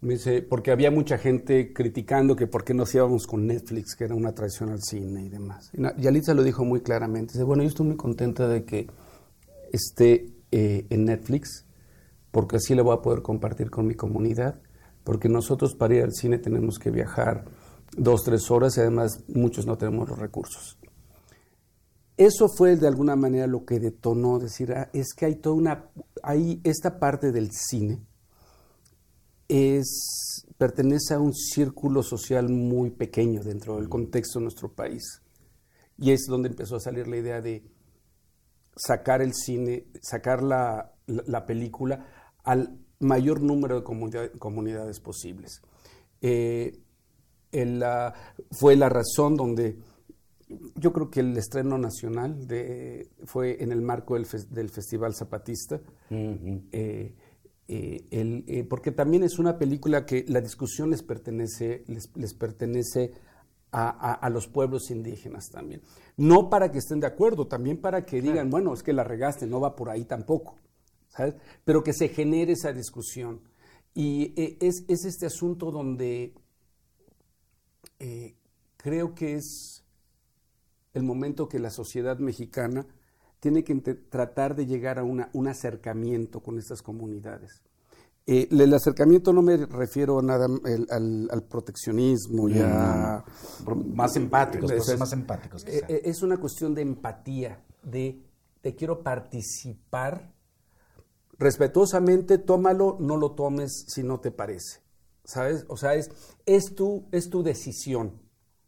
Me 0.00 0.14
dice, 0.14 0.42
porque 0.42 0.70
había 0.70 0.90
mucha 0.90 1.18
gente 1.18 1.72
criticando 1.72 2.36
que 2.36 2.46
por 2.46 2.64
qué 2.64 2.74
nos 2.74 2.94
íbamos 2.94 3.26
con 3.26 3.46
Netflix, 3.46 3.96
que 3.96 4.04
era 4.04 4.14
una 4.14 4.34
traición 4.34 4.70
al 4.70 4.82
cine 4.82 5.24
y 5.24 5.28
demás. 5.30 5.70
Y 5.72 5.82
Yalitza 6.00 6.34
lo 6.34 6.42
dijo 6.42 6.64
muy 6.64 6.80
claramente. 6.80 7.32
Dice, 7.32 7.44
bueno, 7.44 7.62
yo 7.62 7.70
estoy 7.70 7.86
muy 7.86 7.96
contenta 7.96 8.46
de 8.46 8.64
que 8.64 8.86
esté 9.72 10.26
eh, 10.52 10.86
en 10.90 11.06
Netflix, 11.06 11.63
porque 12.34 12.56
así 12.56 12.74
lo 12.74 12.82
voy 12.82 12.96
a 12.96 13.00
poder 13.00 13.22
compartir 13.22 13.70
con 13.70 13.86
mi 13.86 13.94
comunidad, 13.94 14.60
porque 15.04 15.28
nosotros 15.28 15.76
para 15.76 15.94
ir 15.94 16.02
al 16.02 16.12
cine 16.12 16.38
tenemos 16.38 16.80
que 16.80 16.90
viajar 16.90 17.44
dos, 17.96 18.24
tres 18.24 18.50
horas 18.50 18.76
y 18.76 18.80
además 18.80 19.22
muchos 19.28 19.66
no 19.66 19.78
tenemos 19.78 20.08
los 20.08 20.18
recursos. 20.18 20.76
Eso 22.16 22.48
fue 22.48 22.76
de 22.76 22.88
alguna 22.88 23.14
manera 23.14 23.46
lo 23.46 23.64
que 23.64 23.78
detonó 23.78 24.40
decir, 24.40 24.72
ah, 24.72 24.90
es 24.92 25.14
que 25.14 25.26
hay 25.26 25.36
toda 25.36 25.54
una, 25.54 25.90
hay 26.24 26.60
esta 26.64 26.98
parte 26.98 27.30
del 27.30 27.50
cine 27.52 28.02
es 29.46 30.44
pertenece 30.58 31.14
a 31.14 31.20
un 31.20 31.34
círculo 31.34 32.02
social 32.02 32.48
muy 32.48 32.90
pequeño 32.90 33.42
dentro 33.44 33.76
del 33.76 33.88
contexto 33.88 34.38
de 34.38 34.44
nuestro 34.44 34.72
país. 34.72 35.22
Y 35.98 36.10
es 36.10 36.24
donde 36.28 36.48
empezó 36.48 36.76
a 36.76 36.80
salir 36.80 37.06
la 37.06 37.16
idea 37.18 37.40
de 37.40 37.62
sacar 38.76 39.22
el 39.22 39.34
cine, 39.34 39.86
sacar 40.02 40.42
la, 40.42 40.92
la- 41.06 41.24
la 41.26 41.46
película 41.46 42.06
al 42.44 42.78
mayor 43.00 43.40
número 43.42 43.76
de 43.76 43.82
comunidad- 43.82 44.32
comunidades 44.38 45.00
posibles. 45.00 45.60
Eh, 46.20 46.78
el, 47.52 47.78
la- 47.80 48.14
fue 48.52 48.76
la 48.76 48.88
razón 48.88 49.36
donde 49.36 49.76
yo 50.76 50.92
creo 50.92 51.10
que 51.10 51.20
el 51.20 51.36
estreno 51.36 51.78
nacional 51.78 52.46
de, 52.46 53.08
fue 53.24 53.62
en 53.62 53.72
el 53.72 53.80
marco 53.82 54.14
del, 54.14 54.26
fes- 54.26 54.48
del 54.48 54.68
Festival 54.70 55.14
Zapatista, 55.14 55.80
eh, 56.10 57.14
eh, 57.66 58.06
el- 58.10 58.66
porque 58.68 58.92
también 58.92 59.22
es 59.22 59.38
una 59.38 59.58
película 59.58 60.04
que 60.04 60.24
la 60.28 60.40
discusión 60.40 60.90
les 60.90 61.02
pertenece, 61.02 61.84
les, 61.88 62.10
les 62.14 62.34
pertenece 62.34 63.12
a, 63.72 63.88
a- 63.88 64.12
a 64.14 64.30
los 64.30 64.46
pueblos 64.46 64.90
indígenas 64.90 65.48
también. 65.50 65.80
No 66.16 66.50
para 66.50 66.70
que 66.70 66.78
estén 66.78 67.00
de 67.00 67.06
acuerdo, 67.06 67.46
también 67.46 67.80
para 67.80 68.04
que 68.04 68.20
digan, 68.20 68.50
bueno, 68.50 68.72
es 68.74 68.82
que 68.82 68.92
la 68.92 69.02
regaste, 69.04 69.46
no 69.46 69.60
va 69.60 69.74
por 69.74 69.88
ahí 69.90 70.04
tampoco, 70.04 70.56
¿sabes? 71.16 71.34
Pero 71.64 71.82
que 71.82 71.92
se 71.92 72.08
genere 72.08 72.52
esa 72.52 72.72
discusión. 72.72 73.40
Y 73.94 74.32
eh, 74.40 74.58
es, 74.60 74.84
es 74.88 75.04
este 75.04 75.26
asunto 75.26 75.70
donde 75.70 76.34
eh, 77.98 78.34
creo 78.76 79.14
que 79.14 79.34
es 79.34 79.84
el 80.92 81.02
momento 81.02 81.48
que 81.48 81.58
la 81.58 81.70
sociedad 81.70 82.18
mexicana 82.18 82.86
tiene 83.40 83.62
que 83.64 83.74
tratar 83.74 84.54
de 84.56 84.66
llegar 84.66 84.98
a 84.98 85.04
una- 85.04 85.30
un 85.34 85.48
acercamiento 85.48 86.40
con 86.40 86.58
estas 86.58 86.82
comunidades. 86.82 87.62
Eh, 88.26 88.48
el 88.50 88.72
acercamiento 88.72 89.34
no 89.34 89.42
me 89.42 89.56
refiero 89.66 90.18
a 90.18 90.22
nada 90.22 90.46
el- 90.64 90.86
al, 90.90 91.28
al 91.30 91.42
proteccionismo 91.42 92.48
y 92.48 92.58
a... 92.58 93.22
Más 93.94 94.16
empáticos, 94.16 94.70
Es- 94.70 94.98
más 94.98 95.12
empáticos. 95.12 95.62
quizá. 95.64 95.86
es 95.88 96.22
una 96.22 96.38
cuestión 96.38 96.74
de 96.74 96.82
empatía, 96.82 97.62
de, 97.82 98.22
de 98.62 98.74
quiero 98.74 99.02
participar 99.02 100.32
respetuosamente, 101.44 102.38
tómalo, 102.38 102.96
no 103.00 103.18
lo 103.18 103.32
tomes 103.32 103.84
si 103.86 104.02
no 104.02 104.18
te 104.18 104.30
parece. 104.30 104.80
¿Sabes? 105.24 105.66
O 105.68 105.76
sea, 105.76 105.94
es, 105.94 106.10
es, 106.46 106.74
tu, 106.74 107.06
es 107.12 107.28
tu 107.28 107.42
decisión. 107.42 108.22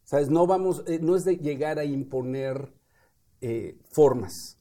¿Sabes? 0.04 0.28
No, 0.28 0.46
vamos, 0.46 0.84
eh, 0.86 0.98
no 1.00 1.16
es 1.16 1.24
de 1.24 1.38
llegar 1.38 1.78
a 1.78 1.84
imponer 1.84 2.74
eh, 3.40 3.78
formas. 3.90 4.58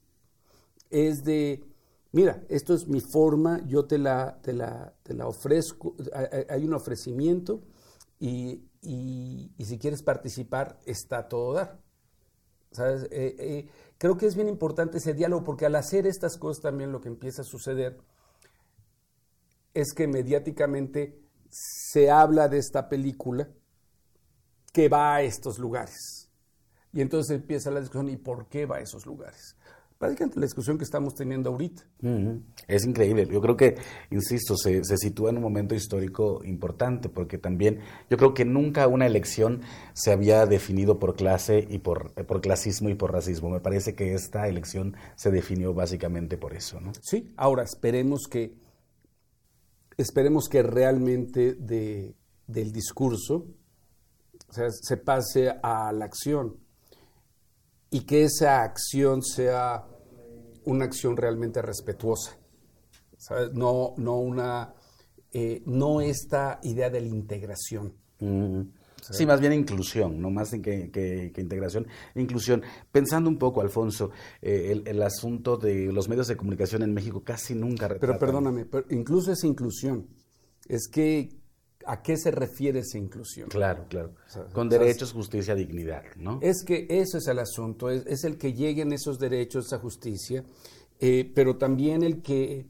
Es 0.89 1.25
de, 1.25 1.65
mira, 2.13 2.41
esto 2.47 2.73
es 2.73 2.87
mi 2.87 3.01
forma, 3.01 3.61
yo 3.67 3.85
te 3.85 3.97
la, 3.97 4.39
te 4.41 4.53
la, 4.53 4.93
te 5.03 5.13
la 5.13 5.27
ofrezco, 5.27 5.95
hay 6.49 6.63
un 6.63 6.73
ofrecimiento 6.73 7.63
y, 8.17 8.63
y, 8.81 9.51
si 9.65 9.77
quieres 9.77 10.03
participar, 10.03 10.79
está 10.85 11.27
todo 11.27 11.53
dar. 11.53 11.81
¿Sabes? 12.71 13.07
Eh, 13.11 13.67
creo 13.97 14.17
que 14.17 14.25
es 14.25 14.35
bien 14.35 14.49
importante 14.49 14.97
ese 14.97 15.13
diálogo 15.13 15.43
porque 15.43 15.65
al 15.65 15.75
hacer 15.75 16.07
estas 16.07 16.37
cosas 16.37 16.61
también 16.63 16.91
lo 16.91 17.01
que 17.01 17.09
empieza 17.09 17.41
a 17.41 17.45
suceder 17.45 17.97
es 19.73 19.93
que 19.93 20.07
mediáticamente 20.07 21.21
se 21.49 22.09
habla 22.09 22.47
de 22.47 22.57
esta 22.57 22.89
película 22.89 23.49
que 24.71 24.89
va 24.89 25.15
a 25.15 25.21
estos 25.21 25.59
lugares. 25.59 26.29
Y 26.91 27.01
entonces 27.01 27.35
empieza 27.35 27.71
la 27.71 27.81
discusión, 27.81 28.09
¿y 28.09 28.17
por 28.17 28.47
qué 28.47 28.65
va 28.65 28.77
a 28.77 28.81
esos 28.81 29.05
lugares? 29.05 29.57
Prácticamente 29.97 30.39
la 30.39 30.45
discusión 30.45 30.77
que 30.77 30.83
estamos 30.83 31.15
teniendo 31.15 31.51
ahorita. 31.51 31.83
Es 32.67 32.85
increíble. 32.85 33.27
Yo 33.31 33.39
creo 33.41 33.55
que, 33.55 33.77
insisto, 34.11 34.57
se, 34.57 34.83
se, 34.83 34.97
sitúa 34.97 35.29
en 35.29 35.37
un 35.37 35.43
momento 35.43 35.73
histórico 35.73 36.43
importante, 36.43 37.07
porque 37.07 37.37
también 37.37 37.79
yo 38.09 38.17
creo 38.17 38.33
que 38.33 38.43
nunca 38.43 38.87
una 38.87 39.05
elección 39.05 39.61
se 39.93 40.11
había 40.11 40.45
definido 40.45 40.99
por 40.99 41.15
clase 41.15 41.65
y 41.69 41.79
por, 41.79 42.11
por 42.25 42.41
clasismo 42.41 42.89
y 42.89 42.95
por 42.95 43.13
racismo. 43.13 43.49
Me 43.49 43.61
parece 43.61 43.95
que 43.95 44.13
esta 44.13 44.49
elección 44.49 44.97
se 45.15 45.31
definió 45.31 45.73
básicamente 45.73 46.37
por 46.37 46.53
eso, 46.53 46.81
¿no? 46.81 46.91
Sí, 47.01 47.33
ahora 47.37 47.63
esperemos 47.63 48.27
que, 48.29 48.53
esperemos 49.95 50.49
que 50.49 50.61
realmente 50.61 51.53
de, 51.53 52.15
del 52.47 52.73
discurso 52.73 53.47
se 54.49 54.97
pase 54.97 55.49
a 55.63 55.91
la 55.93 56.05
acción 56.05 56.64
y 57.89 58.01
que 58.01 58.23
esa 58.23 58.63
acción 58.63 59.21
sea 59.23 59.85
una 60.65 60.85
acción 60.85 61.15
realmente 61.15 61.61
respetuosa. 61.61 62.37
No, 63.53 63.95
no, 63.97 64.17
una, 64.17 64.73
eh, 65.31 65.63
no 65.65 66.01
esta 66.01 66.59
idea 66.63 66.89
de 66.89 67.01
la 67.01 67.07
integración. 67.07 67.93
Sí, 69.11 69.25
más 69.25 69.39
bien 69.39 69.53
inclusión, 69.53 70.19
no 70.19 70.29
más 70.29 70.51
que, 70.51 70.89
que, 70.91 71.31
integración. 71.37 71.87
Inclusión. 72.15 72.63
Pensando 72.91 73.29
un 73.29 73.37
poco, 73.37 73.61
Alfonso, 73.61 74.11
eh, 74.41 74.81
el, 74.85 75.01
asunto 75.01 75.57
de 75.57 75.91
los 75.91 76.09
medios 76.09 76.27
de 76.27 76.35
comunicación 76.35 76.81
en 76.81 76.93
México 76.93 77.23
casi 77.23 77.53
nunca 77.53 77.87
Pero 77.87 78.17
perdóname, 78.17 78.65
pero 78.65 78.85
incluso 78.89 79.31
esa 79.31 79.45
inclusión 79.47 80.07
es 80.67 80.87
que 80.87 81.29
¿A 81.87 82.01
qué 82.01 82.17
se 82.17 82.31
refiere 82.31 82.79
esa 82.79 82.97
inclusión? 82.97 83.49
Claro, 83.49 83.85
claro. 83.87 84.15
Con 84.53 84.69
derechos, 84.69 85.13
justicia, 85.13 85.53
dignidad, 85.53 86.03
¿no? 86.17 86.39
Es 86.41 86.63
que 86.65 86.87
eso 86.89 87.17
es 87.17 87.27
el 87.27 87.39
asunto, 87.39 87.89
es, 87.89 88.23
el 88.23 88.37
que 88.37 88.53
lleguen 88.53 88.91
esos 88.91 89.19
derechos, 89.19 89.67
esa 89.67 89.79
justicia, 89.79 90.43
eh, 90.99 91.31
pero 91.35 91.57
también 91.57 92.03
el 92.03 92.21
que, 92.21 92.67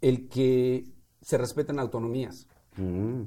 el 0.00 0.28
que 0.28 0.84
se 1.20 1.38
respeten 1.38 1.78
autonomías. 1.78 2.46
Mm. 2.76 3.24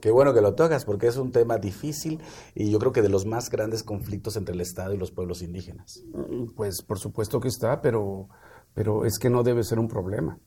Qué 0.00 0.10
bueno 0.10 0.34
que 0.34 0.40
lo 0.40 0.54
tocas, 0.54 0.84
porque 0.84 1.06
es 1.06 1.16
un 1.16 1.30
tema 1.30 1.58
difícil 1.58 2.20
y 2.54 2.70
yo 2.70 2.78
creo 2.78 2.92
que 2.92 3.02
de 3.02 3.08
los 3.08 3.24
más 3.24 3.50
grandes 3.50 3.82
conflictos 3.82 4.36
entre 4.36 4.54
el 4.54 4.60
Estado 4.60 4.94
y 4.94 4.98
los 4.98 5.12
pueblos 5.12 5.42
indígenas. 5.42 6.02
Mm, 6.12 6.54
pues 6.56 6.82
por 6.82 6.98
supuesto 6.98 7.40
que 7.40 7.48
está, 7.48 7.80
pero, 7.80 8.28
pero 8.74 9.04
es 9.04 9.18
que 9.18 9.30
no 9.30 9.42
debe 9.42 9.62
ser 9.62 9.78
un 9.78 9.88
problema. 9.88 10.38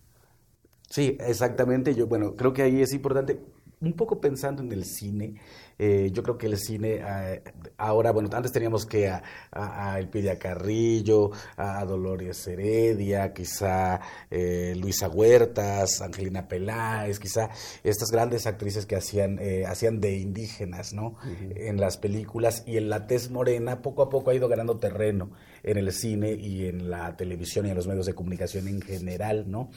Sí, 0.90 1.18
exactamente. 1.20 1.96
Yo, 1.96 2.08
bueno, 2.08 2.36
creo 2.36 2.54
que 2.54 2.62
ahí 2.62 2.82
es 2.82 2.94
importante 2.94 3.42
un 3.82 3.94
poco 3.94 4.20
pensando 4.20 4.62
en 4.62 4.72
el 4.72 4.86
cine, 4.86 5.36
eh, 5.78 6.10
yo 6.14 6.24
creo 6.24 6.38
que 6.38 6.48
el 6.48 6.58
cine 6.58 7.02
eh, 7.06 7.44
ahora, 7.78 8.12
bueno, 8.12 8.30
antes 8.32 8.52
teníamos 8.52 8.86
que 8.86 9.10
a, 9.10 9.22
a, 9.52 10.00
Elpidia 10.00 10.40
Carrillo, 10.40 11.32
a 11.58 11.84
Dolores 11.84 12.48
Heredia, 12.48 13.34
quizá 13.34 14.00
eh, 14.32 14.74
Luisa 14.78 15.10
Huertas, 15.10 16.02
Angelina 16.02 16.48
Peláez, 16.48 17.20
quizá 17.20 17.50
estas 17.84 18.10
grandes 18.10 18.48
actrices 18.48 18.86
que 18.86 18.96
hacían, 18.96 19.40
hacían 19.68 20.00
de 20.00 20.18
indígenas, 20.18 20.94
¿no? 20.94 21.16
En 21.56 21.80
las 21.80 21.98
películas 21.98 22.64
y 22.66 22.78
en 22.78 22.90
la 22.90 23.08
tez 23.08 23.30
morena 23.30 23.82
poco 23.82 24.02
a 24.02 24.10
poco 24.10 24.32
ha 24.32 24.36
ido 24.36 24.48
ganando 24.48 24.78
terreno 24.78 25.32
en 25.64 25.78
el 25.78 25.92
cine 25.92 26.32
y 26.32 26.68
en 26.68 26.90
la 26.90 27.16
televisión 27.18 27.66
y 27.66 27.70
en 27.70 27.76
los 27.76 27.88
medios 27.88 28.06
de 28.06 28.14
comunicación 28.14 28.68
en 28.68 28.82
general, 28.82 29.50
¿no? 29.50 29.70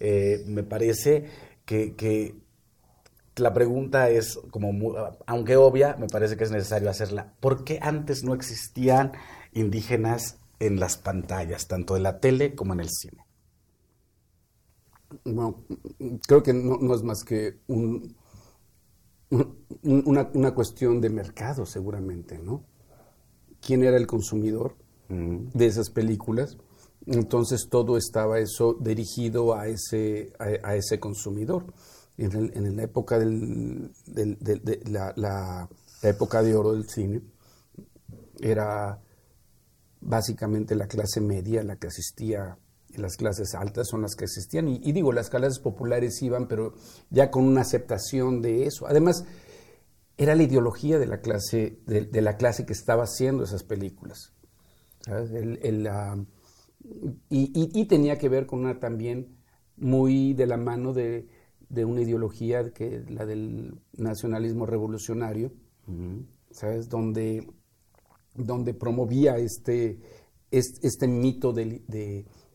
me 0.00 0.64
parece 0.64 1.26
que, 1.64 1.94
que 1.94 2.34
la 3.36 3.54
pregunta 3.54 4.10
es, 4.10 4.38
como 4.50 4.94
aunque 5.26 5.56
obvia, 5.56 5.96
me 5.98 6.06
parece 6.06 6.36
que 6.36 6.44
es 6.44 6.50
necesario 6.50 6.90
hacerla. 6.90 7.34
¿Por 7.40 7.64
qué 7.64 7.78
antes 7.80 8.24
no 8.24 8.34
existían 8.34 9.12
indígenas 9.52 10.38
en 10.58 10.78
las 10.78 10.98
pantallas, 10.98 11.66
tanto 11.66 11.96
en 11.96 12.02
la 12.02 12.20
tele 12.20 12.54
como 12.54 12.74
en 12.74 12.80
el 12.80 12.90
cine? 12.90 13.24
Bueno, 15.24 15.64
creo 16.26 16.42
que 16.42 16.52
no, 16.52 16.94
es 16.94 17.02
más 17.02 17.24
que 17.24 17.60
un, 17.68 18.16
una, 19.82 20.54
cuestión 20.54 21.00
de 21.00 21.10
mercado, 21.10 21.64
seguramente, 21.64 22.38
¿no? 22.38 22.64
¿Quién 23.60 23.82
era 23.84 23.96
el 23.96 24.06
consumidor 24.06 24.76
mm. 25.08 25.48
de 25.54 25.66
esas 25.66 25.90
películas? 25.90 26.58
Entonces 27.06 27.68
todo 27.70 27.96
estaba 27.96 28.38
eso 28.38 28.74
dirigido 28.74 29.54
a 29.54 29.68
ese, 29.68 30.32
a 30.38 30.76
ese 30.76 31.00
consumidor 31.00 31.66
en, 32.18 32.76
la 32.76 32.82
época 32.82 33.18
del, 33.18 33.92
de 34.06 34.80
la, 34.86 35.68
época 36.02 36.42
de 36.42 36.54
oro 36.54 36.72
del 36.72 36.88
cine 36.88 37.22
era 38.40 39.00
básicamente 40.00 40.74
la 40.74 40.88
clase 40.88 41.20
media 41.20 41.62
la 41.62 41.76
que 41.76 41.86
asistía 41.86 42.58
y 42.88 42.98
las 42.98 43.16
clases 43.16 43.54
altas 43.54 43.88
son 43.88 44.02
las 44.02 44.14
que 44.16 44.24
asistían. 44.24 44.68
Y, 44.68 44.92
digo 44.92 45.12
las 45.12 45.30
clases 45.30 45.58
populares 45.58 46.20
iban 46.22 46.48
pero 46.48 46.74
ya 47.10 47.30
con 47.30 47.44
una 47.44 47.62
aceptación 47.62 48.42
de 48.42 48.66
eso. 48.66 48.86
Además 48.86 49.24
era 50.16 50.34
la 50.34 50.42
ideología 50.42 50.98
de 50.98 51.06
la 51.06 51.20
clase 51.20 51.78
de, 51.86 52.20
la 52.20 52.36
clase 52.36 52.66
que 52.66 52.74
estaba 52.74 53.04
haciendo 53.04 53.44
esas 53.44 53.64
películas 53.64 54.34
y, 57.28 57.80
y, 57.80 57.84
tenía 57.86 58.18
que 58.18 58.28
ver 58.28 58.46
con 58.46 58.60
una 58.60 58.78
también 58.78 59.36
muy 59.76 60.34
de 60.34 60.46
la 60.46 60.56
mano 60.56 60.92
de 60.92 61.28
de 61.72 61.86
una 61.86 62.02
ideología 62.02 62.70
que 62.70 63.02
la 63.08 63.24
del 63.24 63.74
nacionalismo 63.96 64.66
revolucionario, 64.66 65.52
¿sabes? 66.50 66.90
Donde, 66.90 67.48
donde 68.34 68.74
promovía 68.74 69.38
este, 69.38 69.98
este, 70.50 71.08
mito 71.08 71.50
del, 71.50 71.82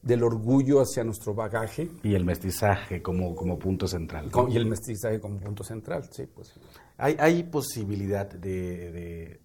del 0.04 0.24
orgullo 0.24 0.82
hacia 0.82 1.04
nuestro 1.04 1.34
bagaje. 1.34 1.90
Y 2.04 2.14
el 2.14 2.26
mestizaje 2.26 3.02
como, 3.02 3.36
como 3.36 3.58
punto 3.58 3.88
central. 3.88 4.30
y 4.50 4.56
el 4.56 4.68
mestizaje 4.68 5.20
como 5.20 5.40
punto 5.40 5.64
central, 5.64 6.08
sí. 6.12 6.28
Pues. 6.28 6.54
¿Hay, 6.98 7.16
hay 7.20 7.42
posibilidad 7.44 8.30
de, 8.30 9.40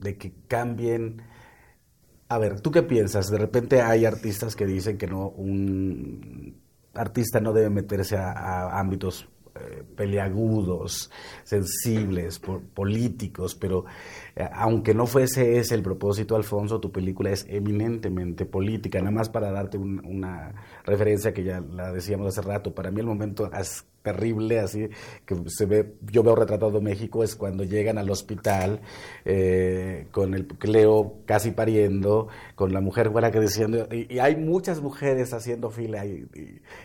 de 0.00 0.18
que 0.18 0.32
cambien... 0.48 1.22
A 2.28 2.38
ver, 2.38 2.60
¿tú 2.60 2.72
qué 2.72 2.82
piensas? 2.82 3.30
De 3.30 3.38
repente 3.38 3.82
hay 3.82 4.04
artistas 4.04 4.56
que 4.56 4.66
dicen 4.66 4.98
que 4.98 5.06
no, 5.06 5.28
un 5.28 6.62
artista 6.94 7.40
no 7.40 7.52
debe 7.52 7.70
meterse 7.70 8.16
a, 8.16 8.78
ámbitos 8.78 9.28
eh, 9.54 9.82
peleagudos, 9.96 11.10
sensibles, 11.44 12.40
políticos, 12.74 13.54
pero 13.54 13.84
aunque 14.52 14.94
no 14.94 15.06
fuese 15.06 15.58
ese 15.58 15.74
el 15.74 15.82
propósito, 15.82 16.36
Alfonso, 16.36 16.80
tu 16.80 16.90
película 16.90 17.30
es 17.30 17.46
eminentemente 17.48 18.46
política. 18.46 18.98
Nada 18.98 19.10
más 19.10 19.28
para 19.28 19.50
darte 19.50 19.78
una 19.78 20.54
referencia 20.84 21.32
que 21.32 21.44
ya 21.44 21.60
la 21.60 21.92
decíamos 21.92 22.26
hace 22.28 22.46
rato, 22.46 22.74
para 22.74 22.90
mí 22.90 23.00
el 23.00 23.06
momento 23.06 23.50
es 23.52 23.84
terrible, 24.02 24.58
así 24.58 24.88
que 25.24 25.36
se 25.46 25.66
ve, 25.66 25.94
yo 26.10 26.22
veo 26.22 26.34
retratado 26.34 26.80
México 26.80 27.22
es 27.22 27.36
cuando 27.36 27.62
llegan 27.64 27.98
al 27.98 28.10
hospital 28.10 28.80
eh, 29.24 30.08
con 30.10 30.34
el 30.34 30.46
Cleo 30.46 31.18
casi 31.24 31.52
pariendo, 31.52 32.28
con 32.54 32.72
la 32.72 32.80
mujer 32.80 33.10
buena 33.10 33.30
que 33.30 33.40
diciendo, 33.40 33.88
y, 33.92 34.18
hay 34.18 34.36
muchas 34.36 34.80
mujeres 34.80 35.32
haciendo 35.32 35.70
fila 35.70 36.04
y, 36.04 36.26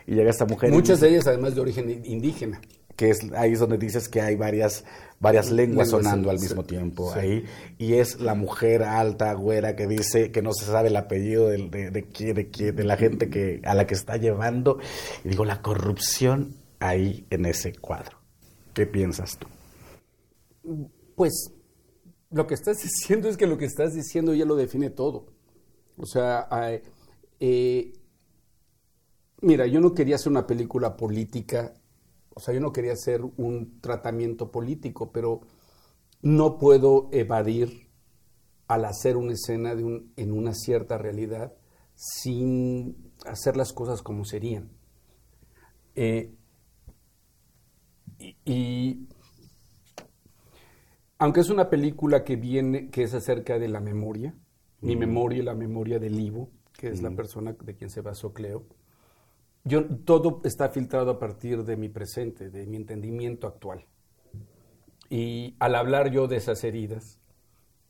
y, 0.05 0.13
llega 0.13 0.29
esta 0.29 0.45
mujer. 0.45 0.71
Muchas 0.71 0.99
de 0.99 1.09
ellas 1.09 1.27
además 1.27 1.55
de 1.55 1.61
origen 1.61 2.01
indígena 2.05 2.61
que 2.97 3.11
es 3.11 3.19
ahí 3.35 3.53
es 3.53 3.59
donde 3.59 3.77
dices 3.77 4.09
que 4.09 4.21
hay 4.21 4.35
varias 4.35 4.83
varias 5.19 5.51
lenguas 5.51 5.89
sonando 5.89 6.29
al 6.29 6.39
mismo 6.39 6.63
tiempo 6.63 7.13
ahí. 7.13 7.45
Y 7.77 7.93
es 7.95 8.19
la 8.19 8.35
mujer 8.35 8.83
alta 8.83 9.33
güera 9.33 9.75
que 9.75 9.87
dice 9.87 10.31
que 10.31 10.41
no 10.41 10.53
se 10.53 10.65
sabe 10.65 10.89
el 10.89 10.95
apellido 10.95 11.49
de, 11.49 11.69
de, 11.69 11.91
de, 11.91 12.71
de, 12.71 12.83
la 12.83 12.97
gente 12.97 13.29
que 13.29 13.61
a 13.65 13.73
la 13.73 13.87
que 13.87 13.95
está 13.95 14.17
llevando. 14.17 14.79
Y 15.23 15.29
digo 15.29 15.45
la 15.45 15.61
corrupción 15.61 16.55
ahí 16.79 17.25
en 17.29 17.45
ese 17.45 17.73
cuadro. 17.73 18.17
Qué 18.73 18.85
piensas 18.85 19.37
tú 19.37 19.47
pues 21.17 21.51
lo 22.29 22.47
que 22.47 22.53
estás 22.53 22.77
diciendo 22.83 23.27
es 23.27 23.35
que 23.35 23.47
lo 23.47 23.57
que 23.57 23.65
estás 23.65 23.93
diciendo 23.93 24.33
ya 24.33 24.45
lo 24.45 24.55
define 24.55 24.89
todo. 24.89 25.25
O 25.97 26.05
sea 26.05 26.47
eh, 27.39 27.93
Mira, 29.41 29.67
yo 29.67 29.79
no 29.79 29.93
quería 29.93 30.15
hacer 30.15 30.31
una 30.31 30.47
película 30.47 30.97
política, 30.97 31.73
o 32.37 32.39
sea, 32.39 32.53
yo 32.53 32.59
no 32.59 32.71
quería 32.71 32.93
hacer 32.93 33.21
un 33.37 33.81
tratamiento 33.81 34.51
político, 34.51 35.11
pero 35.11 35.41
no 36.21 36.59
puedo 36.59 37.09
evadir 37.11 37.89
al 38.67 38.85
hacer 38.85 39.17
una 39.17 39.33
escena 39.33 39.73
de 39.73 39.83
un, 39.83 40.13
en 40.17 40.31
una 40.31 40.53
cierta 40.53 40.99
realidad 40.99 41.55
sin 41.95 43.11
hacer 43.25 43.57
las 43.57 43.73
cosas 43.73 44.03
como 44.03 44.23
serían. 44.23 44.69
Eh, 45.95 46.35
y, 48.45 49.07
aunque 51.17 51.39
es 51.39 51.49
una 51.49 51.71
película 51.71 52.23
que 52.23 52.35
viene, 52.35 52.91
que 52.91 53.01
es 53.01 53.15
acerca 53.15 53.57
de 53.57 53.67
la 53.67 53.79
memoria, 53.79 54.35
mi 54.81 54.95
memoria 54.95 55.39
y 55.39 55.43
la 55.43 55.55
memoria 55.55 55.97
del 55.97 56.19
Ivo, 56.19 56.51
que 56.73 56.89
es 56.89 57.01
la 57.01 57.09
persona 57.09 57.53
de 57.53 57.75
quien 57.75 57.89
se 57.89 58.01
basó 58.01 58.31
Cleo, 58.31 58.67
yo, 59.67 59.85
todo 60.05 60.41
está 60.43 60.69
filtrado 60.69 61.11
a 61.11 61.19
partir 61.19 61.63
de 61.63 61.77
mi 61.77 61.89
presente, 61.89 62.49
de 62.49 62.65
mi 62.65 62.77
entendimiento 62.77 63.47
actual. 63.47 63.85
Y 65.09 65.55
al 65.59 65.75
hablar 65.75 66.11
yo 66.11 66.27
de 66.27 66.37
esas 66.37 66.63
heridas, 66.63 67.19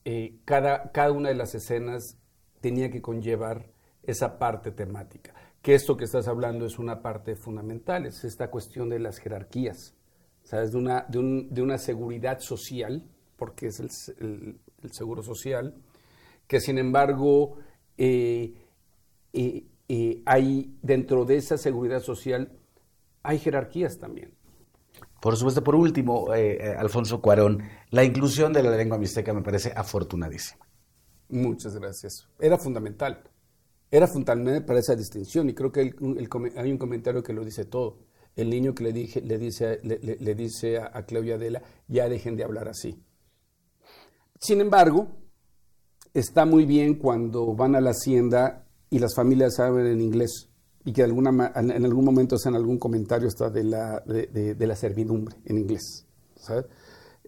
eh, 0.06 0.40
cada, 0.46 0.92
cada 0.92 1.12
una 1.12 1.30
de 1.30 1.36
las 1.36 1.56
escenas 1.56 2.18
tenía 2.62 2.90
que 2.90 3.02
conllevar 3.02 3.72
esa 4.04 4.40
parte 4.40 4.72
temática. 4.72 5.34
Que 5.62 5.76
esto 5.76 5.98
que 5.98 6.06
estás 6.06 6.28
hablando 6.28 6.66
es 6.66 6.80
una 6.80 7.02
parte 7.02 7.36
fundamental, 7.36 8.06
es 8.06 8.24
esta 8.24 8.50
cuestión 8.50 8.90
de 8.90 9.00
las 9.00 9.18
jerarquías, 9.18 9.96
¿sabes? 10.44 10.72
De 10.72 10.78
una, 10.78 11.06
de, 11.10 11.20
un, 11.20 11.54
de 11.54 11.62
una 11.62 11.78
seguridad 11.78 12.40
social, 12.40 13.04
porque 13.36 13.68
es 13.68 13.80
el, 13.80 14.60
el, 14.82 14.92
seguro 14.92 15.24
social, 15.24 15.76
que 16.48 16.62
sin 16.62 16.78
embargo 16.78 17.58
eh, 17.98 18.54
eh, 19.34 19.66
eh, 19.88 20.22
hay 20.26 20.78
dentro 20.82 21.26
de 21.26 21.38
esa 21.38 21.58
seguridad 21.58 22.02
social 22.02 22.52
hay 23.24 23.40
jerarquías 23.40 23.98
también. 23.98 24.34
Por 25.22 25.36
supuesto, 25.36 25.64
por 25.64 25.76
último, 25.76 26.28
Alfonso 26.78 27.22
Cuarón, 27.22 27.62
la 27.90 28.04
inclusión 28.04 28.54
de 28.54 28.64
la 28.64 28.76
lengua 28.78 28.98
mixteca 28.98 29.34
me 29.34 29.42
parece 29.42 29.74
afortunadísima. 29.76 30.66
Muchas 31.30 31.76
gracias. 31.76 32.28
Era 32.40 32.58
fundamental. 32.58 33.24
Era 33.90 34.08
fundamental 34.08 34.66
para 34.66 34.80
esa 34.80 34.96
distinción 34.96 35.50
y 35.50 35.54
creo 35.54 35.72
que 35.72 35.94
hay 36.56 36.72
un 36.72 36.78
comentario 36.78 37.24
que 37.24 37.34
lo 37.34 37.44
dice 37.44 37.66
todo. 37.66 38.00
El 38.36 38.50
niño 38.50 38.76
que 38.76 38.84
le, 38.84 38.94
dije, 38.94 39.22
le 39.22 39.38
dice, 39.38 39.80
le, 39.84 40.36
dice 40.36 40.78
a, 40.78 40.92
a 40.94 41.06
Claudia 41.06 41.36
Adela, 41.36 41.64
ya 41.88 42.08
dejen 42.08 42.36
de 42.36 42.44
hablar 42.44 42.68
así. 42.68 43.02
Sin 44.40 44.62
embargo, 44.62 45.08
está 46.14 46.46
muy 46.46 46.66
bien 46.66 46.96
cuando 46.96 47.56
van 47.56 47.76
a 47.76 47.82
la 47.82 47.92
hacienda 47.92 48.67
y 48.90 49.00
las 49.00 49.16
familias 49.16 49.60
hablan 49.60 49.88
en 49.88 50.02
inglés 50.02 50.50
y 50.88 50.94
que 50.94 51.04
alguna, 51.04 51.52
en 51.56 51.86
algún 51.86 52.06
momento 52.06 52.36
hacen 52.36 52.56
algún 52.56 52.80
comentario 52.80 53.28
hasta 53.28 53.50
de 53.50 53.66
la, 53.66 54.02
de, 54.06 54.56
la 54.58 54.76
servidumbre 54.76 55.36
en 55.44 55.58
inglés. 55.58 56.06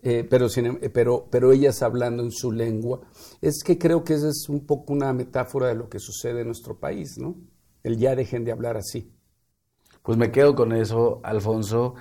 Eh, 0.01 0.25
pero, 0.29 0.47
eh, 0.47 0.89
pero, 0.89 1.27
pero 1.29 1.51
ellas 1.51 1.81
hablando 1.81 2.23
en 2.23 2.31
su 2.31 2.53
lengua. 2.53 3.01
Es 3.41 3.61
que 3.63 3.77
creo 3.77 4.05
que 4.05 4.13
esa 4.13 4.29
es 4.29 4.47
un 4.47 4.65
poco 4.65 4.93
una 4.93 5.11
metáfora 5.11 5.67
de 5.67 5.75
lo 5.75 5.89
que 5.89 5.99
sucede 5.99 6.39
en 6.41 6.47
nuestro 6.47 6.79
país, 6.79 7.17
¿no? 7.17 7.35
El 7.83 7.97
ya 7.97 8.15
dejen 8.15 8.45
de 8.45 8.53
hablar 8.53 8.77
así. 8.77 9.11
Pues 10.03 10.17
me 10.17 10.31
quedo 10.31 10.55
con 10.55 10.71
eso, 10.71 11.19
Alfonso, 11.23 11.95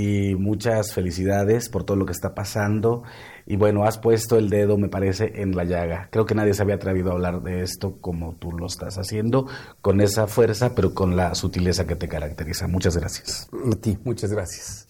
y 0.00 0.34
muchas 0.34 0.92
felicidades 0.94 1.68
por 1.68 1.84
todo 1.84 1.96
lo 1.96 2.06
que 2.06 2.12
está 2.12 2.34
pasando. 2.34 3.02
Y 3.46 3.56
bueno, 3.56 3.84
has 3.84 3.98
puesto 3.98 4.38
el 4.38 4.48
dedo, 4.48 4.78
me 4.78 4.88
parece, 4.88 5.42
en 5.42 5.54
la 5.54 5.64
llaga. 5.64 6.08
Creo 6.10 6.24
que 6.24 6.34
nadie 6.34 6.54
se 6.54 6.62
había 6.62 6.76
atrevido 6.76 7.10
a 7.10 7.14
hablar 7.14 7.42
de 7.42 7.62
esto 7.62 7.98
como 8.00 8.34
tú 8.36 8.52
lo 8.52 8.66
estás 8.66 8.96
haciendo, 8.96 9.46
con 9.82 10.00
esa 10.00 10.26
fuerza, 10.26 10.74
pero 10.74 10.94
con 10.94 11.16
la 11.16 11.34
sutileza 11.34 11.86
que 11.86 11.96
te 11.96 12.08
caracteriza. 12.08 12.66
Muchas 12.66 12.96
gracias. 12.96 13.48
A 13.52 13.76
ti, 13.76 13.98
muchas 14.04 14.30
gracias. 14.30 14.86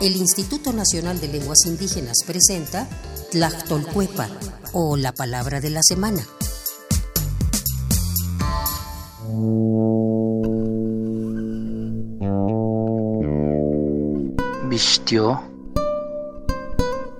El 0.00 0.16
Instituto 0.16 0.72
Nacional 0.72 1.20
de 1.20 1.28
Lenguas 1.28 1.60
Indígenas 1.66 2.24
presenta 2.26 2.88
Tlactolcuepa, 3.30 4.28
o 4.72 4.96
la 4.96 5.12
palabra 5.12 5.60
de 5.60 5.70
la 5.70 5.80
semana. 5.82 6.26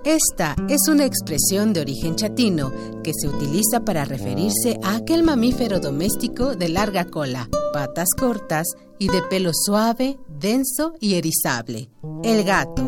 Esta 0.04 0.54
es 0.68 0.88
una 0.88 1.04
expresión 1.04 1.72
de 1.72 1.80
origen 1.80 2.14
chatino 2.14 2.72
que 3.02 3.12
se 3.12 3.28
utiliza 3.28 3.80
para 3.84 4.04
referirse 4.04 4.78
a 4.82 4.96
aquel 4.96 5.22
mamífero 5.22 5.80
doméstico 5.80 6.54
de 6.54 6.68
larga 6.68 7.06
cola, 7.06 7.48
patas 7.72 8.08
cortas 8.16 8.68
y 8.98 9.08
de 9.08 9.22
pelo 9.22 9.50
suave, 9.52 10.18
denso 10.28 10.94
y 11.00 11.14
erizable, 11.14 11.90
el 12.22 12.44
gato. 12.44 12.82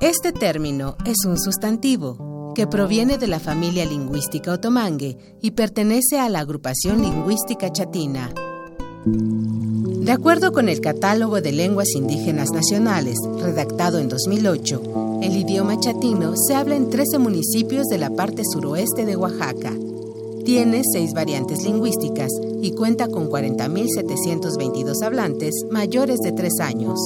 Este 0.00 0.32
término 0.32 0.96
es 1.06 1.24
un 1.24 1.38
sustantivo 1.38 2.52
que 2.54 2.66
proviene 2.66 3.16
de 3.16 3.28
la 3.28 3.40
familia 3.40 3.86
lingüística 3.86 4.52
otomangue 4.52 5.38
y 5.40 5.52
pertenece 5.52 6.20
a 6.20 6.28
la 6.28 6.40
agrupación 6.40 7.00
lingüística 7.00 7.72
chatina. 7.72 8.30
De 9.06 10.12
acuerdo 10.12 10.52
con 10.52 10.70
el 10.70 10.80
Catálogo 10.80 11.42
de 11.42 11.52
Lenguas 11.52 11.94
Indígenas 11.94 12.52
Nacionales, 12.52 13.18
redactado 13.38 13.98
en 13.98 14.08
2008, 14.08 15.20
el 15.22 15.36
idioma 15.36 15.78
chatino 15.78 16.34
se 16.36 16.54
habla 16.54 16.76
en 16.76 16.88
13 16.88 17.18
municipios 17.18 17.86
de 17.88 17.98
la 17.98 18.08
parte 18.08 18.42
suroeste 18.50 19.04
de 19.04 19.16
Oaxaca. 19.16 19.72
Tiene 20.46 20.82
seis 20.90 21.12
variantes 21.12 21.64
lingüísticas 21.64 22.30
y 22.62 22.72
cuenta 22.72 23.08
con 23.08 23.28
40.722 23.28 25.02
hablantes 25.02 25.52
mayores 25.70 26.20
de 26.20 26.32
3 26.32 26.60
años. 26.60 26.98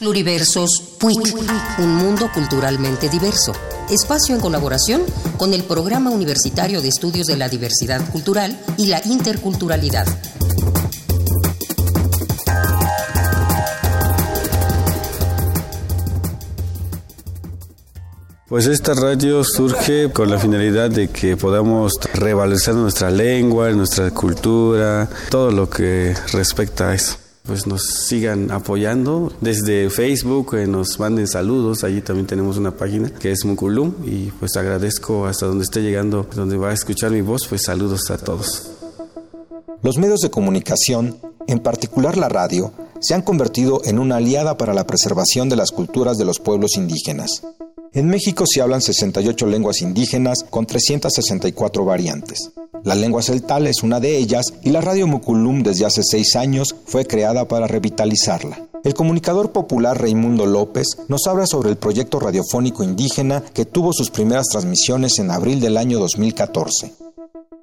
Pluriversos 0.00 0.96
PUIC, 0.98 1.36
un 1.78 1.94
mundo 1.96 2.28
culturalmente 2.34 3.08
diverso. 3.08 3.52
Espacio 3.90 4.34
en 4.34 4.40
colaboración 4.42 5.02
con 5.38 5.54
el 5.54 5.64
Programa 5.64 6.10
Universitario 6.10 6.82
de 6.82 6.88
Estudios 6.88 7.26
de 7.26 7.38
la 7.38 7.48
Diversidad 7.48 8.06
Cultural 8.10 8.58
y 8.76 8.88
la 8.88 9.00
Interculturalidad. 9.06 10.06
Pues 18.46 18.66
esta 18.66 18.92
radio 18.92 19.42
surge 19.42 20.10
con 20.12 20.30
la 20.30 20.38
finalidad 20.38 20.90
de 20.90 21.08
que 21.08 21.36
podamos 21.36 21.94
revalorizar 22.12 22.74
nuestra 22.74 23.10
lengua, 23.10 23.70
nuestra 23.70 24.10
cultura, 24.10 25.08
todo 25.30 25.50
lo 25.50 25.70
que 25.70 26.14
respecta 26.32 26.90
a 26.90 26.94
eso 26.94 27.27
pues 27.48 27.66
nos 27.66 27.82
sigan 27.82 28.50
apoyando 28.50 29.32
desde 29.40 29.88
Facebook, 29.88 30.54
eh, 30.54 30.66
nos 30.66 31.00
manden 31.00 31.26
saludos, 31.26 31.82
allí 31.82 32.02
también 32.02 32.26
tenemos 32.26 32.58
una 32.58 32.72
página 32.72 33.08
que 33.08 33.32
es 33.32 33.46
Muculum 33.46 33.94
y 34.04 34.26
pues 34.32 34.54
agradezco 34.56 35.24
hasta 35.26 35.46
donde 35.46 35.64
esté 35.64 35.80
llegando, 35.80 36.28
donde 36.36 36.58
va 36.58 36.68
a 36.68 36.74
escuchar 36.74 37.10
mi 37.10 37.22
voz, 37.22 37.46
pues 37.48 37.62
saludos 37.64 38.10
a 38.10 38.18
todos. 38.18 38.70
Los 39.82 39.96
medios 39.96 40.20
de 40.20 40.30
comunicación, 40.30 41.16
en 41.46 41.60
particular 41.60 42.18
la 42.18 42.28
radio, 42.28 42.70
se 43.00 43.14
han 43.14 43.22
convertido 43.22 43.80
en 43.84 43.98
una 43.98 44.16
aliada 44.16 44.58
para 44.58 44.74
la 44.74 44.86
preservación 44.86 45.48
de 45.48 45.56
las 45.56 45.70
culturas 45.70 46.18
de 46.18 46.26
los 46.26 46.40
pueblos 46.40 46.76
indígenas. 46.76 47.42
En 47.98 48.06
México 48.06 48.44
se 48.46 48.62
hablan 48.62 48.80
68 48.80 49.44
lenguas 49.48 49.82
indígenas 49.82 50.44
con 50.48 50.66
364 50.66 51.84
variantes. 51.84 52.52
La 52.84 52.94
lengua 52.94 53.22
celtal 53.22 53.66
es 53.66 53.82
una 53.82 53.98
de 53.98 54.16
ellas 54.16 54.54
y 54.62 54.70
la 54.70 54.80
radio 54.80 55.08
Muculum 55.08 55.64
desde 55.64 55.84
hace 55.84 56.02
seis 56.04 56.36
años 56.36 56.76
fue 56.86 57.06
creada 57.06 57.48
para 57.48 57.66
revitalizarla. 57.66 58.68
El 58.84 58.94
comunicador 58.94 59.50
popular 59.50 60.00
Raimundo 60.00 60.46
López 60.46 60.86
nos 61.08 61.26
habla 61.26 61.48
sobre 61.48 61.70
el 61.70 61.76
proyecto 61.76 62.20
radiofónico 62.20 62.84
indígena 62.84 63.42
que 63.52 63.64
tuvo 63.64 63.92
sus 63.92 64.12
primeras 64.12 64.46
transmisiones 64.46 65.18
en 65.18 65.32
abril 65.32 65.58
del 65.58 65.76
año 65.76 65.98
2014. 65.98 67.07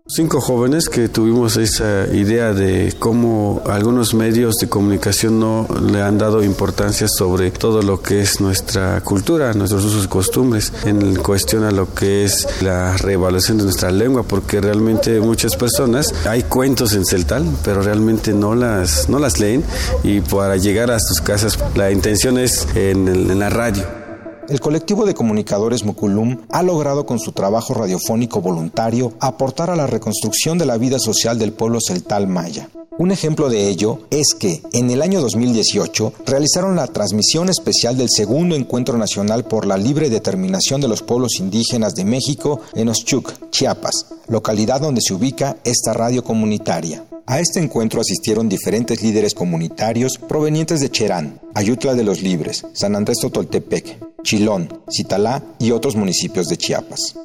Cinco 0.07 0.39
jóvenes 0.39 0.87
que 0.87 1.09
tuvimos 1.09 1.57
esa 1.57 2.05
idea 2.13 2.53
de 2.53 2.93
cómo 2.99 3.63
algunos 3.65 4.13
medios 4.13 4.53
de 4.61 4.69
comunicación 4.69 5.39
no 5.39 5.67
le 5.81 5.99
han 5.99 6.19
dado 6.19 6.43
importancia 6.43 7.07
sobre 7.07 7.49
todo 7.49 7.81
lo 7.81 8.03
que 8.03 8.21
es 8.21 8.39
nuestra 8.39 9.01
cultura, 9.01 9.51
nuestros 9.53 9.83
usos 9.83 10.05
y 10.05 10.07
costumbres, 10.07 10.71
en 10.83 11.15
cuestión 11.15 11.63
a 11.63 11.71
lo 11.71 11.91
que 11.95 12.23
es 12.23 12.47
la 12.61 12.95
reevaluación 12.97 13.57
de 13.57 13.63
nuestra 13.63 13.89
lengua, 13.89 14.21
porque 14.21 14.61
realmente 14.61 15.19
muchas 15.21 15.55
personas, 15.55 16.13
hay 16.27 16.43
cuentos 16.43 16.93
en 16.93 17.03
celtal, 17.03 17.43
pero 17.63 17.81
realmente 17.81 18.31
no 18.31 18.53
las, 18.53 19.09
no 19.09 19.17
las 19.17 19.39
leen 19.39 19.63
y 20.03 20.21
para 20.21 20.55
llegar 20.57 20.91
a 20.91 20.99
sus 20.99 21.19
casas 21.19 21.57
la 21.73 21.89
intención 21.89 22.37
es 22.37 22.67
en, 22.75 23.07
en 23.07 23.39
la 23.39 23.49
radio 23.49 24.04
el 24.49 24.59
colectivo 24.59 25.05
de 25.05 25.13
comunicadores 25.13 25.83
Muculum 25.83 26.37
ha 26.49 26.61
logrado 26.61 27.05
con 27.05 27.19
su 27.19 27.31
trabajo 27.31 27.73
radiofónico 27.73 28.41
voluntario 28.41 29.13
aportar 29.19 29.69
a 29.69 29.75
la 29.75 29.87
reconstrucción 29.87 30.57
de 30.57 30.65
la 30.65 30.77
vida 30.77 30.99
social 30.99 31.39
del 31.39 31.53
pueblo 31.53 31.79
celtal 31.81 32.27
maya. 32.27 32.69
Un 32.97 33.11
ejemplo 33.11 33.49
de 33.49 33.67
ello 33.67 33.99
es 34.09 34.33
que 34.39 34.61
en 34.71 34.89
el 34.89 35.01
año 35.01 35.19
2018 35.19 36.13
realizaron 36.25 36.77
la 36.77 36.87
transmisión 36.87 37.49
especial 37.49 37.97
del 37.97 38.09
segundo 38.09 38.55
encuentro 38.55 38.97
nacional 38.97 39.43
por 39.43 39.65
la 39.65 39.77
libre 39.77 40.09
determinación 40.09 40.79
de 40.79 40.87
los 40.87 41.01
pueblos 41.01 41.39
indígenas 41.39 41.93
de 41.95 42.05
México 42.05 42.61
en 42.73 42.87
Oshchuk, 42.87 43.49
Chiapas, 43.49 44.05
localidad 44.27 44.79
donde 44.79 45.01
se 45.01 45.13
ubica 45.13 45.57
esta 45.65 45.93
radio 45.93 46.23
comunitaria. 46.23 47.03
A 47.27 47.39
este 47.39 47.59
encuentro 47.59 48.01
asistieron 48.01 48.47
diferentes 48.47 49.01
líderes 49.01 49.33
comunitarios 49.33 50.19
provenientes 50.19 50.79
de 50.79 50.91
Cherán, 50.91 51.41
Ayutla 51.55 51.95
de 51.95 52.03
los 52.03 52.21
Libres, 52.21 52.67
San 52.73 52.95
Andrés 52.95 53.17
Totoltepec, 53.19 53.97
Chilón, 54.21 54.81
Citalá 54.95 55.41
y 55.57 55.71
otros 55.71 55.95
municipios 55.95 56.47
de 56.47 56.57
Chiapas. 56.57 57.15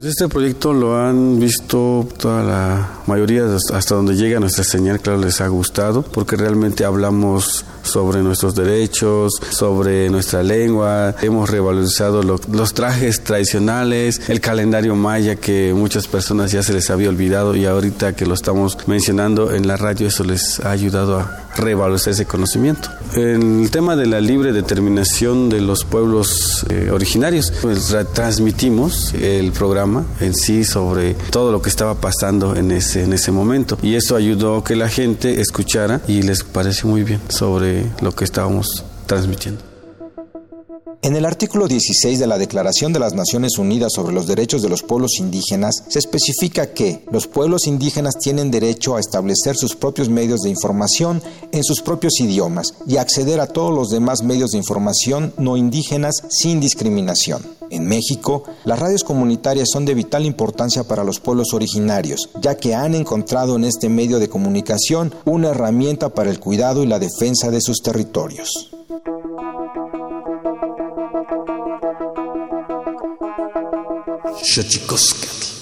Este 0.00 0.28
proyecto 0.28 0.72
lo 0.72 0.96
han 0.96 1.40
visto 1.40 2.08
toda 2.18 2.42
la 2.44 3.02
mayoría 3.06 3.44
hasta 3.72 3.94
donde 3.96 4.14
llega 4.14 4.38
nuestra 4.38 4.62
señal, 4.62 5.00
claro, 5.00 5.18
les 5.18 5.40
ha 5.40 5.48
gustado 5.48 6.02
porque 6.02 6.36
realmente 6.36 6.84
hablamos 6.84 7.64
sobre 7.82 8.22
nuestros 8.22 8.54
derechos, 8.54 9.32
sobre 9.50 10.08
nuestra 10.10 10.42
lengua, 10.42 11.14
hemos 11.22 11.50
revalorizado 11.50 12.22
los 12.22 12.74
trajes 12.74 13.22
tradicionales, 13.22 14.28
el 14.28 14.40
calendario 14.40 14.94
maya 14.96 15.36
que 15.36 15.72
muchas 15.74 16.06
personas 16.06 16.52
ya 16.52 16.62
se 16.62 16.72
les 16.72 16.90
había 16.90 17.08
olvidado 17.08 17.56
y 17.56 17.66
ahorita 17.66 18.14
que 18.14 18.26
lo 18.26 18.34
estamos 18.34 18.76
mencionando 18.86 19.52
en 19.52 19.66
la 19.66 19.76
radio 19.76 20.08
eso 20.08 20.24
les 20.24 20.60
ha 20.60 20.70
ayudado 20.70 21.18
a 21.18 21.42
revalorizar 21.56 22.12
ese 22.12 22.24
conocimiento. 22.24 22.88
En 23.14 23.62
el 23.62 23.70
tema 23.70 23.94
de 23.94 24.06
la 24.06 24.20
libre 24.20 24.52
determinación 24.52 25.50
de 25.50 25.60
los 25.60 25.84
pueblos 25.84 26.64
eh, 26.70 26.90
originarios, 26.90 27.52
pues 27.60 27.94
transmitimos 28.14 29.12
el 29.14 29.52
programa 29.52 30.04
en 30.20 30.34
sí 30.34 30.64
sobre 30.64 31.14
todo 31.30 31.52
lo 31.52 31.60
que 31.60 31.68
estaba 31.68 31.94
pasando 31.94 32.56
en 32.56 32.70
ese, 32.70 33.04
en 33.04 33.12
ese 33.12 33.32
momento 33.32 33.78
y 33.82 33.96
eso 33.96 34.16
ayudó 34.16 34.64
que 34.64 34.76
la 34.76 34.88
gente 34.88 35.40
escuchara 35.40 36.00
y 36.08 36.22
les 36.22 36.42
pareció 36.42 36.88
muy 36.88 37.02
bien 37.02 37.20
sobre 37.28 37.71
lo 38.00 38.12
que 38.12 38.24
estábamos 38.24 38.84
transmitiendo. 39.06 39.71
En 41.00 41.16
el 41.16 41.24
artículo 41.24 41.66
16 41.66 42.18
de 42.18 42.26
la 42.26 42.38
Declaración 42.38 42.92
de 42.92 43.00
las 43.00 43.14
Naciones 43.14 43.58
Unidas 43.58 43.92
sobre 43.94 44.14
los 44.14 44.26
Derechos 44.26 44.62
de 44.62 44.68
los 44.68 44.82
Pueblos 44.82 45.18
Indígenas 45.18 45.84
se 45.88 45.98
especifica 45.98 46.74
que 46.74 47.04
los 47.10 47.26
pueblos 47.26 47.66
indígenas 47.66 48.18
tienen 48.18 48.50
derecho 48.50 48.96
a 48.96 49.00
establecer 49.00 49.56
sus 49.56 49.74
propios 49.74 50.08
medios 50.08 50.42
de 50.42 50.50
información 50.50 51.22
en 51.52 51.64
sus 51.64 51.80
propios 51.80 52.20
idiomas 52.20 52.74
y 52.86 52.98
acceder 52.98 53.40
a 53.40 53.46
todos 53.46 53.74
los 53.74 53.88
demás 53.90 54.22
medios 54.22 54.50
de 54.50 54.58
información 54.58 55.32
no 55.38 55.56
indígenas 55.56 56.22
sin 56.28 56.60
discriminación. 56.60 57.42
En 57.70 57.86
México, 57.86 58.44
las 58.64 58.78
radios 58.78 59.02
comunitarias 59.02 59.70
son 59.72 59.86
de 59.86 59.94
vital 59.94 60.26
importancia 60.26 60.84
para 60.84 61.04
los 61.04 61.20
pueblos 61.20 61.54
originarios, 61.54 62.28
ya 62.42 62.56
que 62.56 62.74
han 62.74 62.94
encontrado 62.94 63.56
en 63.56 63.64
este 63.64 63.88
medio 63.88 64.18
de 64.18 64.28
comunicación 64.28 65.14
una 65.24 65.48
herramienta 65.48 66.10
para 66.10 66.30
el 66.30 66.38
cuidado 66.38 66.82
y 66.82 66.86
la 66.86 66.98
defensa 66.98 67.50
de 67.50 67.62
sus 67.62 67.80
territorios. 67.80 68.72
Xochicóscatl. 74.42 75.52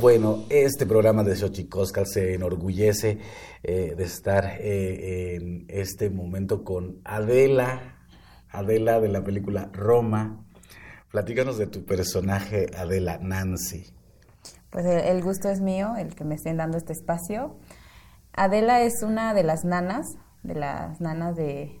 Bueno, 0.00 0.44
este 0.48 0.86
programa 0.86 1.24
de 1.24 1.36
Xochicoscal 1.36 2.06
se 2.06 2.32
enorgullece 2.32 3.18
eh, 3.62 3.94
de 3.94 4.04
estar 4.04 4.46
eh, 4.58 5.34
en 5.34 5.66
este 5.68 6.08
momento 6.08 6.64
con 6.64 7.02
Adela, 7.04 7.98
Adela 8.48 8.98
de 8.98 9.08
la 9.08 9.22
película 9.22 9.68
Roma. 9.74 10.42
Platícanos 11.10 11.58
de 11.58 11.66
tu 11.66 11.84
personaje, 11.84 12.70
Adela 12.78 13.18
Nancy. 13.20 13.92
Pues 14.70 14.86
el, 14.86 15.22
gusto 15.22 15.50
es 15.50 15.60
mío, 15.60 15.94
el 15.98 16.14
que 16.14 16.24
me 16.24 16.36
estén 16.36 16.56
dando 16.56 16.78
este 16.78 16.94
espacio. 16.94 17.58
Adela 18.32 18.80
es 18.80 19.02
una 19.02 19.34
de 19.34 19.42
las 19.42 19.66
nanas, 19.66 20.16
de 20.42 20.54
las 20.54 20.98
nanas 21.02 21.36
de, 21.36 21.78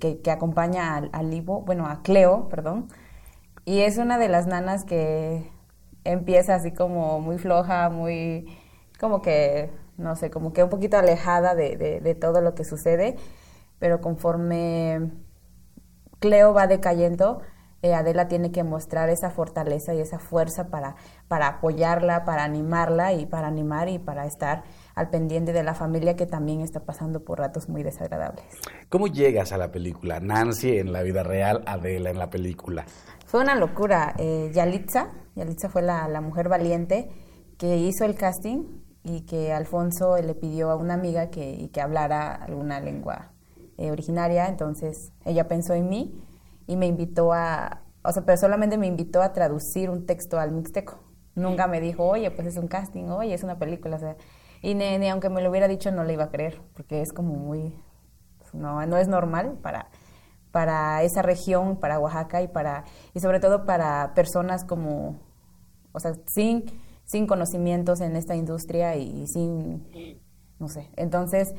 que, 0.00 0.30
acompaña 0.30 0.96
al, 0.96 1.10
al 1.12 1.42
bueno, 1.42 1.88
a 1.88 2.00
Cleo, 2.00 2.48
perdón. 2.48 2.88
Y 3.66 3.80
es 3.80 3.98
una 3.98 4.16
de 4.16 4.28
las 4.28 4.46
nanas 4.46 4.84
que 4.84 5.57
empieza 6.04 6.54
así 6.54 6.72
como 6.72 7.20
muy 7.20 7.38
floja, 7.38 7.90
muy 7.90 8.46
como 8.98 9.22
que, 9.22 9.70
no 9.96 10.16
sé, 10.16 10.30
como 10.30 10.52
que 10.52 10.62
un 10.62 10.70
poquito 10.70 10.96
alejada 10.96 11.54
de, 11.54 11.76
de, 11.76 12.14
todo 12.14 12.40
lo 12.40 12.54
que 12.54 12.64
sucede, 12.64 13.16
pero 13.78 14.00
conforme 14.00 15.10
Cleo 16.18 16.52
va 16.52 16.66
decayendo, 16.66 17.42
eh, 17.80 17.94
Adela 17.94 18.26
tiene 18.26 18.50
que 18.50 18.64
mostrar 18.64 19.08
esa 19.08 19.30
fortaleza 19.30 19.94
y 19.94 20.00
esa 20.00 20.18
fuerza 20.18 20.66
para, 20.68 20.96
para 21.28 21.46
apoyarla, 21.46 22.24
para 22.24 22.42
animarla 22.42 23.12
y 23.12 23.24
para 23.24 23.46
animar 23.46 23.88
y 23.88 24.00
para 24.00 24.26
estar 24.26 24.64
al 24.96 25.10
pendiente 25.10 25.52
de 25.52 25.62
la 25.62 25.74
familia 25.74 26.16
que 26.16 26.26
también 26.26 26.60
está 26.60 26.80
pasando 26.80 27.22
por 27.22 27.38
ratos 27.38 27.68
muy 27.68 27.84
desagradables. 27.84 28.44
¿Cómo 28.88 29.06
llegas 29.06 29.52
a 29.52 29.58
la 29.58 29.70
película? 29.70 30.18
Nancy 30.18 30.78
en 30.78 30.92
la 30.92 31.02
vida 31.02 31.22
real, 31.22 31.62
Adela 31.66 32.10
en 32.10 32.18
la 32.18 32.30
película. 32.30 32.84
Fue 33.28 33.42
una 33.42 33.54
locura. 33.54 34.14
Eh, 34.16 34.50
Yalitza, 34.54 35.10
Yalitza 35.34 35.68
fue 35.68 35.82
la, 35.82 36.08
mujer 36.22 36.48
valiente 36.48 37.10
que 37.58 37.76
hizo 37.76 38.06
el 38.06 38.14
casting 38.14 38.64
y 39.02 39.26
que 39.26 39.52
Alfonso 39.52 40.16
le 40.16 40.34
pidió 40.34 40.70
a 40.70 40.76
una 40.76 40.94
amiga 40.94 41.28
que, 41.28 41.68
que 41.70 41.80
hablara 41.82 42.34
alguna 42.34 42.80
lengua 42.80 43.32
eh, 43.76 43.90
originaria. 43.90 44.48
Entonces 44.48 45.12
ella 45.26 45.46
pensó 45.46 45.74
en 45.74 45.90
mí 45.90 46.18
y 46.66 46.76
me 46.76 46.86
invitó 46.86 47.34
a, 47.34 47.82
o 48.02 48.12
sea, 48.12 48.24
pero 48.24 48.38
solamente 48.38 48.78
me 48.78 48.86
invitó 48.86 49.20
a 49.20 49.34
traducir 49.34 49.90
un 49.90 50.06
texto 50.06 50.38
al 50.38 50.52
mixteco. 50.52 50.98
Nunca 51.34 51.66
me 51.66 51.82
dijo, 51.82 52.06
oye, 52.06 52.30
pues 52.30 52.46
es 52.46 52.56
un 52.56 52.66
casting, 52.66 53.10
oye, 53.10 53.34
es 53.34 53.42
una 53.42 53.58
película. 53.58 53.96
O 53.96 54.00
sea, 54.00 54.16
y 54.62 54.74
ni, 54.74 55.06
aunque 55.06 55.28
me 55.28 55.42
lo 55.42 55.50
hubiera 55.50 55.68
dicho, 55.68 55.90
no 55.92 56.02
le 56.02 56.14
iba 56.14 56.24
a 56.24 56.30
creer, 56.30 56.62
porque 56.72 57.02
es 57.02 57.12
como 57.12 57.34
muy, 57.34 57.78
no, 58.54 58.86
no 58.86 58.96
es 58.96 59.06
normal 59.06 59.58
para 59.60 59.90
para 60.50 61.02
esa 61.02 61.22
región, 61.22 61.76
para 61.76 61.98
Oaxaca 61.98 62.42
y 62.42 62.48
para 62.48 62.84
y 63.14 63.20
sobre 63.20 63.40
todo 63.40 63.66
para 63.66 64.14
personas 64.14 64.64
como, 64.64 65.20
o 65.92 66.00
sea, 66.00 66.14
sin, 66.26 66.64
sin 67.04 67.26
conocimientos 67.26 68.00
en 68.00 68.16
esta 68.16 68.34
industria 68.34 68.96
y, 68.96 69.26
sin, 69.26 69.86
no 70.58 70.68
sé. 70.68 70.90
Entonces, 70.96 71.54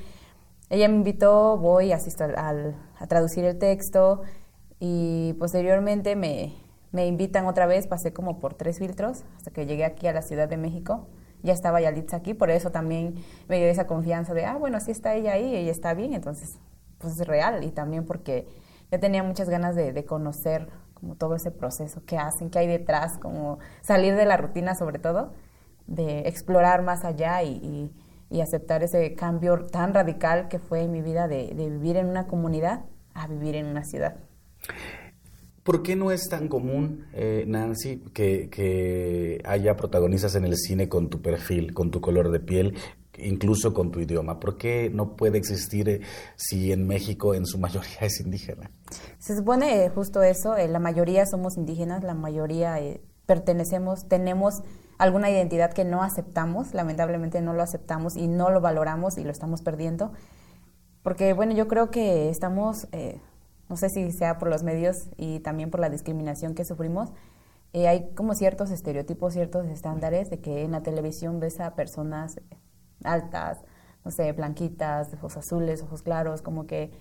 ella 0.69 0.87
me 0.87 0.95
invitó, 0.95 1.57
voy, 1.57 1.91
asisto 1.91 2.23
al, 2.23 2.75
a 2.97 3.07
traducir 3.07 3.45
el 3.45 3.57
texto 3.57 4.21
y 4.79 5.33
posteriormente 5.39 6.15
me, 6.15 6.53
me 6.91 7.07
invitan 7.07 7.45
otra 7.45 7.65
vez, 7.65 7.87
pasé 7.87 8.13
como 8.13 8.39
por 8.39 8.53
tres 8.53 8.79
filtros 8.79 9.23
hasta 9.37 9.51
que 9.51 9.65
llegué 9.65 9.85
aquí 9.85 10.07
a 10.07 10.13
la 10.13 10.21
Ciudad 10.21 10.47
de 10.47 10.57
México. 10.57 11.07
Ya 11.41 11.53
estaba 11.53 11.79
Yalitza 11.79 12.17
aquí, 12.17 12.33
por 12.33 12.49
eso 12.49 12.69
también 12.69 13.15
me 13.47 13.57
dio 13.57 13.67
esa 13.67 13.87
confianza 13.87 14.33
de, 14.33 14.45
ah, 14.45 14.57
bueno, 14.57 14.79
sí 14.81 14.91
está 14.91 15.15
ella 15.15 15.33
ahí, 15.33 15.55
ella 15.55 15.71
está 15.71 15.93
bien, 15.93 16.13
entonces, 16.13 16.59
pues 16.97 17.17
es 17.19 17.25
real. 17.25 17.63
Y 17.63 17.71
también 17.71 18.05
porque 18.05 18.45
yo 18.91 18.99
tenía 18.99 19.23
muchas 19.23 19.49
ganas 19.49 19.75
de, 19.75 20.05
conocer 20.05 20.67
como 20.93 21.15
todo 21.15 21.35
ese 21.35 21.51
proceso, 21.51 22.01
qué 22.05 22.17
hacen, 22.17 22.49
qué 22.49 22.59
hay 22.59 22.67
detrás, 22.67 23.17
como 23.17 23.59
salir 23.81 24.15
de 24.15 24.25
la 24.25 24.37
rutina 24.37 24.75
sobre 24.75 24.99
todo, 24.99 25.33
de 25.87 26.27
explorar 26.27 26.83
más 26.83 27.05
allá 27.05 27.43
y, 27.43 27.91
aceptar 28.41 28.83
ese 28.83 29.15
cambio 29.15 29.65
tan 29.65 29.93
radical 29.93 30.49
que 30.49 30.59
fue 30.59 30.81
en 30.83 30.91
mi 30.91 31.01
vida 31.01 31.27
de, 31.27 31.51
vivir 31.55 31.97
en 31.97 32.07
una 32.07 32.27
comunidad 32.27 32.85
a 33.13 33.27
vivir 33.27 33.55
en 33.55 33.65
una 33.65 33.83
ciudad. 33.83 34.17
¿Por 35.63 35.83
qué 35.83 35.95
no 35.95 36.11
es 36.11 36.29
tan 36.29 36.47
común, 36.47 37.05
eh, 37.13 37.43
Nancy, 37.47 37.97
que, 38.13 38.49
que, 38.49 39.41
haya 39.45 39.75
protagonistas 39.75 40.35
en 40.35 40.45
el 40.45 40.55
cine 40.57 40.89
con 40.89 41.09
tu 41.09 41.21
perfil, 41.21 41.73
con 41.73 41.91
tu 41.91 42.01
color 42.01 42.31
de 42.31 42.39
piel, 42.39 42.75
incluso 43.23 43.73
con 43.73 43.91
tu 43.91 43.99
idioma. 43.99 44.39
¿Por 44.39 44.57
qué 44.57 44.89
no 44.93 45.15
puede 45.15 45.37
existir 45.37 45.89
eh, 45.89 46.01
si 46.35 46.71
en 46.71 46.87
México 46.87 47.33
en 47.33 47.45
su 47.45 47.57
mayoría 47.57 47.97
es 48.01 48.19
indígena? 48.19 48.69
Se 49.19 49.35
supone 49.35 49.85
eh, 49.85 49.89
justo 49.89 50.23
eso, 50.23 50.55
eh, 50.55 50.67
la 50.67 50.79
mayoría 50.79 51.25
somos 51.25 51.57
indígenas, 51.57 52.03
la 52.03 52.13
mayoría 52.13 52.77
pertenecemos, 53.25 54.07
tenemos 54.07 54.55
alguna 54.97 55.29
identidad 55.29 55.71
que 55.71 55.85
no 55.85 56.03
aceptamos, 56.03 56.73
lamentablemente 56.73 57.41
no 57.41 57.53
lo 57.53 57.61
aceptamos 57.61 58.15
y 58.15 58.27
no 58.27 58.49
lo 58.49 58.59
valoramos 58.59 59.17
y 59.17 59.23
lo 59.23 59.31
estamos 59.31 59.61
perdiendo. 59.61 60.11
Porque 61.03 61.33
bueno, 61.33 61.53
yo 61.53 61.67
creo 61.67 61.91
que 61.91 62.29
estamos, 62.29 62.87
no 63.69 63.77
sé 63.77 63.89
si 63.89 64.11
sea 64.11 64.37
por 64.37 64.49
los 64.49 64.63
medios 64.63 65.09
y 65.15 65.39
también 65.39 65.69
por 65.69 65.79
la 65.79 65.89
discriminación 65.89 66.53
que 66.53 66.65
sufrimos, 66.65 67.11
hay 67.73 68.09
como 68.15 68.33
ciertos 68.33 68.71
estereotipos, 68.71 69.33
ciertos 69.33 69.67
estándares 69.67 70.29
de 70.29 70.39
que 70.39 70.63
en 70.63 70.71
la 70.71 70.81
televisión 70.81 71.39
ves 71.39 71.61
a 71.61 71.75
personas 71.75 72.41
altas, 73.03 73.59
no 74.05 74.11
sé, 74.11 74.31
blanquitas, 74.31 75.13
ojos 75.13 75.37
azules, 75.37 75.81
ojos 75.83 76.01
claros, 76.01 76.41
como 76.41 76.65
que, 76.65 76.91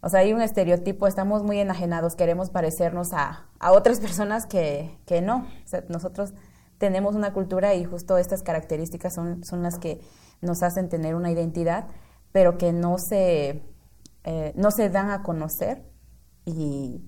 o 0.00 0.08
sea, 0.08 0.20
hay 0.20 0.32
un 0.32 0.42
estereotipo, 0.42 1.06
estamos 1.06 1.42
muy 1.42 1.58
enajenados, 1.58 2.14
queremos 2.14 2.50
parecernos 2.50 3.12
a, 3.12 3.46
a 3.58 3.72
otras 3.72 4.00
personas 4.06 4.46
que, 4.46 4.98
que 5.06 5.22
no. 5.22 5.46
O 5.64 5.68
sea, 5.68 5.84
nosotros 5.88 6.34
tenemos 6.78 7.14
una 7.14 7.32
cultura 7.32 7.74
y 7.74 7.84
justo 7.84 8.18
estas 8.18 8.42
características 8.42 9.14
son, 9.14 9.44
son 9.44 9.62
las 9.62 9.78
que 9.78 10.00
nos 10.40 10.62
hacen 10.62 10.88
tener 10.88 11.14
una 11.14 11.30
identidad, 11.30 11.86
pero 12.32 12.58
que 12.58 12.72
no 12.72 12.96
se, 12.98 13.62
eh, 14.24 14.52
no 14.56 14.70
se 14.70 14.90
dan 14.90 15.10
a 15.10 15.22
conocer 15.22 15.84
y, 16.44 17.02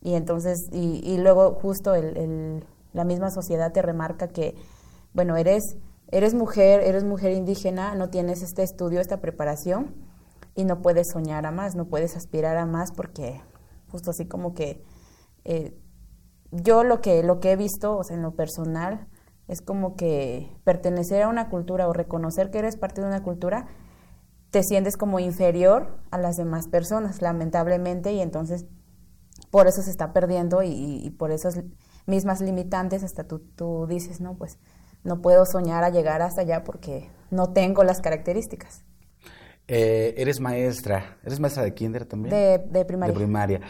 y 0.00 0.14
entonces, 0.14 0.68
y, 0.72 1.00
y 1.02 1.18
luego 1.18 1.54
justo 1.54 1.94
el, 1.94 2.16
el, 2.16 2.66
la 2.92 3.04
misma 3.04 3.30
sociedad 3.30 3.72
te 3.72 3.82
remarca 3.82 4.28
que, 4.28 4.54
bueno, 5.14 5.36
eres 5.36 5.76
eres 6.08 6.34
mujer, 6.34 6.80
eres 6.80 7.04
mujer 7.04 7.32
indígena, 7.32 7.94
no 7.94 8.10
tienes 8.10 8.42
este 8.42 8.62
estudio, 8.62 9.00
esta 9.00 9.20
preparación 9.20 9.94
y 10.54 10.64
no 10.64 10.82
puedes 10.82 11.10
soñar 11.12 11.46
a 11.46 11.50
más, 11.50 11.74
no 11.74 11.86
puedes 11.86 12.16
aspirar 12.16 12.56
a 12.56 12.66
más 12.66 12.92
porque 12.92 13.40
justo 13.90 14.10
así 14.10 14.26
como 14.26 14.54
que 14.54 14.82
eh, 15.44 15.78
yo 16.50 16.84
lo 16.84 17.00
que, 17.00 17.22
lo 17.22 17.40
que 17.40 17.52
he 17.52 17.56
visto, 17.56 17.96
o 17.96 18.04
sea, 18.04 18.16
en 18.16 18.22
lo 18.22 18.34
personal, 18.36 19.08
es 19.48 19.60
como 19.60 19.96
que 19.96 20.56
pertenecer 20.64 21.22
a 21.22 21.28
una 21.28 21.48
cultura 21.48 21.88
o 21.88 21.92
reconocer 21.92 22.50
que 22.50 22.58
eres 22.58 22.76
parte 22.76 23.00
de 23.00 23.06
una 23.06 23.22
cultura, 23.22 23.66
te 24.50 24.62
sientes 24.62 24.96
como 24.96 25.18
inferior 25.18 25.98
a 26.10 26.18
las 26.18 26.36
demás 26.36 26.68
personas, 26.68 27.20
lamentablemente, 27.20 28.12
y 28.12 28.20
entonces 28.20 28.66
por 29.50 29.66
eso 29.66 29.82
se 29.82 29.90
está 29.90 30.12
perdiendo 30.12 30.62
y, 30.62 31.10
por 31.18 31.30
esas 31.30 31.60
mismas 32.06 32.40
limitantes 32.40 33.02
hasta 33.02 33.24
tú, 33.24 33.40
tú 33.40 33.86
dices, 33.88 34.20
no, 34.20 34.36
pues 34.36 34.58
no 35.04 35.20
puedo 35.20 35.44
soñar 35.44 35.84
a 35.84 35.90
llegar 35.90 36.22
hasta 36.22 36.40
allá 36.40 36.64
porque 36.64 37.10
no 37.30 37.52
tengo 37.52 37.84
las 37.84 38.00
características. 38.00 38.82
Eh, 39.68 40.14
eres 40.18 40.40
maestra, 40.40 41.18
¿eres 41.24 41.40
maestra 41.40 41.62
de 41.62 41.72
kinder 41.72 42.04
también? 42.04 42.30
De, 42.70 42.84
primaria. 42.84 43.12
De 43.12 43.18
primaria. 43.18 43.60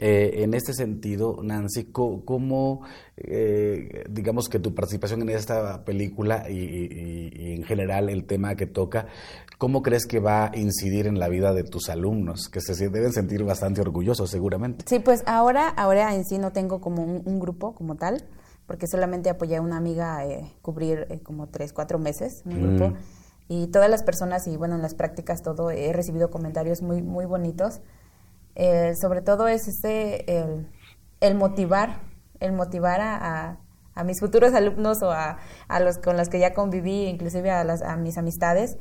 Eh, 0.00 0.44
en 0.44 0.54
este 0.54 0.74
sentido, 0.74 1.38
Nancy, 1.42 1.90
¿cómo, 1.90 2.82
eh, 3.16 4.04
digamos 4.08 4.48
que 4.48 4.60
tu 4.60 4.72
participación 4.72 5.22
en 5.22 5.30
esta 5.30 5.84
película 5.84 6.48
y, 6.48 7.54
en 7.54 7.64
general 7.64 8.08
el 8.08 8.24
tema 8.24 8.54
que 8.54 8.66
toca, 8.66 9.06
cómo 9.56 9.82
crees 9.82 10.06
que 10.06 10.20
va 10.20 10.52
a 10.52 10.56
incidir 10.56 11.08
en 11.08 11.18
la 11.18 11.28
vida 11.28 11.52
de 11.52 11.64
tus 11.64 11.88
alumnos, 11.88 12.48
que 12.48 12.60
se 12.60 12.74
deben 12.90 13.12
sentir 13.12 13.42
bastante 13.42 13.80
orgullosos 13.80 14.30
seguramente? 14.30 14.84
Sí, 14.86 15.00
pues 15.00 15.24
ahora, 15.26 15.68
ahora 15.68 16.14
en 16.14 16.24
sí 16.24 16.38
no 16.38 16.52
tengo 16.52 16.80
como 16.80 17.02
un 17.02 17.40
grupo 17.40 17.74
como 17.74 17.96
tal, 17.96 18.22
porque 18.68 18.86
solamente 18.86 19.30
apoyé 19.30 19.56
a 19.56 19.62
una 19.62 19.78
amiga 19.78 20.18
a 20.18 20.26
eh, 20.26 20.52
cubrir 20.60 21.06
eh, 21.08 21.20
como 21.20 21.48
tres, 21.48 21.72
cuatro 21.72 21.98
meses 21.98 22.42
en 22.44 22.52
un 22.52 22.76
grupo. 22.76 22.90
Mm. 22.90 22.96
Y 23.48 23.66
todas 23.68 23.88
las 23.88 24.02
personas, 24.02 24.46
y 24.46 24.58
bueno, 24.58 24.74
en 24.74 24.82
las 24.82 24.94
prácticas 24.94 25.42
todo, 25.42 25.70
he 25.70 25.90
recibido 25.94 26.30
comentarios 26.30 26.82
muy, 26.82 27.00
muy 27.00 27.24
bonitos. 27.24 27.80
Eh, 28.56 28.94
sobre 28.94 29.22
todo 29.22 29.48
es 29.48 29.68
este, 29.68 30.44
el, 31.20 31.34
motivar, 31.34 32.02
el 32.40 32.52
motivar 32.52 33.00
a, 33.00 33.58
a, 33.94 34.04
mis 34.04 34.20
futuros 34.20 34.52
alumnos 34.52 35.02
o 35.02 35.12
a, 35.12 35.38
a, 35.68 35.80
los 35.80 35.96
con 35.96 36.18
los 36.18 36.28
que 36.28 36.38
ya 36.38 36.52
conviví, 36.52 37.06
inclusive 37.06 37.50
a, 37.50 37.64
las, 37.64 37.80
a 37.80 37.96
mis 37.96 38.18
amistades, 38.18 38.76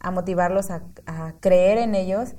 a 0.00 0.10
motivarlos 0.10 0.70
a, 0.70 0.82
a 1.06 1.32
creer 1.40 1.78
en 1.78 1.94
ellos 1.94 2.34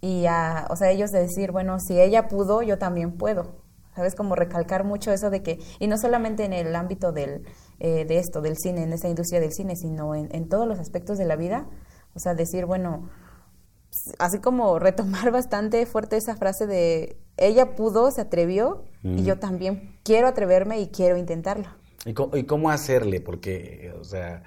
y 0.00 0.26
a, 0.26 0.68
o 0.70 0.76
sea, 0.76 0.92
ellos 0.92 1.10
de 1.10 1.22
decir, 1.22 1.50
bueno, 1.50 1.80
si 1.80 2.00
ella 2.00 2.28
pudo, 2.28 2.62
yo 2.62 2.78
también 2.78 3.18
puedo. 3.18 3.65
¿Sabes? 3.96 4.14
Como 4.14 4.36
recalcar 4.36 4.84
mucho 4.84 5.10
eso 5.10 5.30
de 5.30 5.42
que, 5.42 5.58
y 5.80 5.86
no 5.86 5.96
solamente 5.96 6.44
en 6.44 6.52
el 6.52 6.76
ámbito 6.76 7.12
del, 7.12 7.44
eh, 7.80 8.04
de 8.04 8.18
esto, 8.18 8.42
del 8.42 8.58
cine, 8.58 8.82
en 8.82 8.92
esa 8.92 9.08
industria 9.08 9.40
del 9.40 9.52
cine, 9.52 9.74
sino 9.74 10.14
en, 10.14 10.48
todos 10.48 10.68
los 10.68 10.78
aspectos 10.78 11.16
de 11.16 11.24
la 11.24 11.34
vida, 11.34 11.66
o 12.14 12.18
sea, 12.18 12.34
decir, 12.34 12.66
bueno, 12.66 13.08
así 14.18 14.38
como 14.38 14.78
retomar 14.78 15.30
bastante 15.32 15.86
fuerte 15.86 16.18
esa 16.18 16.36
frase 16.36 16.66
de 16.66 17.16
ella 17.38 17.74
pudo, 17.74 18.10
se 18.10 18.20
atrevió 18.20 18.84
y 19.02 19.22
yo 19.22 19.38
también 19.38 19.98
quiero 20.02 20.26
atreverme 20.26 20.80
y 20.80 20.88
quiero 20.88 21.16
intentarlo. 21.16 21.68
¿Y 22.04 22.12
cómo, 22.44 22.70
hacerle? 22.70 23.20
Porque, 23.20 23.92
o 23.98 24.04
sea, 24.04 24.42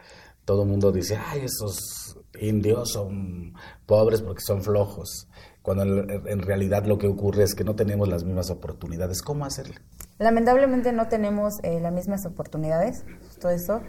todo 0.46 0.64
el 0.64 0.70
mundo 0.70 0.92
dice, 0.92 1.18
ay, 1.18 1.42
esos 1.46 2.18
indios 2.40 2.92
son 2.92 3.54
pobres 3.86 4.22
porque 4.22 4.42
son 4.42 4.62
flojos, 4.64 5.28
cuando 5.62 5.84
en 5.84 6.42
realidad 6.42 6.86
lo 6.86 6.98
que 6.98 7.08
ocurre 7.08 7.44
es 7.44 7.56
que 7.56 7.64
no 7.64 7.76
tenemos 7.76 8.08
las 8.08 8.24
mismas 8.24 8.50
oportunidades. 8.50 9.22
¿Cómo 9.22 9.46
hacerle? 9.46 9.76
Lamentablemente 10.18 10.92
no 10.92 11.08
tenemos 11.08 11.60
eh, 11.64 11.80
las 11.80 11.94
mismas 11.94 12.26
oportunidades, 12.26 13.06
todo 13.40 13.52
eso. 13.52 13.82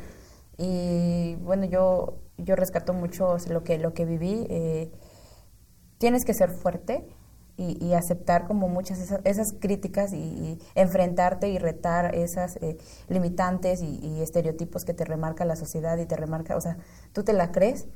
Y 0.58 1.36
bueno, 1.36 1.64
yo, 1.64 2.18
yo 2.36 2.56
rescato 2.56 2.92
mucho 2.92 3.36
lo 3.48 3.64
que, 3.64 3.78
lo 3.78 3.94
que 3.94 4.04
viví. 4.04 4.46
Eh, 4.50 4.92
tienes 5.98 6.24
que 6.24 6.34
ser 6.34 6.50
fuerte, 6.50 7.06
y, 7.60 7.92
aceptar 7.92 8.46
como 8.46 8.68
muchas 8.68 8.98
esas, 9.00 9.20
esas 9.24 9.52
críticas 9.52 10.12
y, 10.14 10.58
enfrentarte 10.74 11.48
y 11.50 11.58
retar 11.58 12.14
esas 12.14 12.56
eh, 12.56 12.78
limitantes 13.08 13.82
y, 13.82 14.22
estereotipos 14.22 14.84
que 14.84 14.94
te 14.94 15.04
remarca 15.04 15.44
la 15.44 15.56
sociedad 15.56 15.98
y 15.98 16.06
te 16.06 16.16
remarca, 16.16 16.56
o 16.56 16.60
sea, 16.60 16.78
tú 17.12 17.22
te 17.22 17.32
la 17.32 17.52
crees 17.52 17.86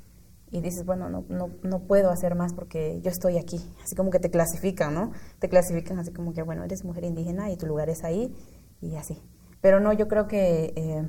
y 0.54 0.60
dices, 0.60 0.86
bueno, 0.86 1.08
no, 1.08 1.24
no, 1.28 1.50
no 1.64 1.80
puedo 1.80 2.10
hacer 2.10 2.36
más 2.36 2.54
porque 2.54 3.00
yo 3.02 3.10
estoy 3.10 3.38
aquí, 3.38 3.60
así 3.82 3.96
como 3.96 4.10
que 4.10 4.20
te 4.20 4.30
clasifican, 4.30 4.94
¿no? 4.94 5.10
Te 5.40 5.48
clasifican 5.48 5.98
así 5.98 6.12
como 6.12 6.32
que, 6.32 6.42
bueno, 6.42 6.62
eres 6.62 6.84
mujer 6.84 7.02
indígena 7.02 7.50
y 7.50 7.56
tu 7.56 7.66
lugar 7.66 7.90
es 7.90 8.04
ahí 8.04 8.32
y 8.80 8.94
así. 8.94 9.20
Pero 9.60 9.80
no, 9.80 9.92
yo 9.92 10.06
creo 10.06 10.28
que 10.28 10.72
eh, 10.76 11.08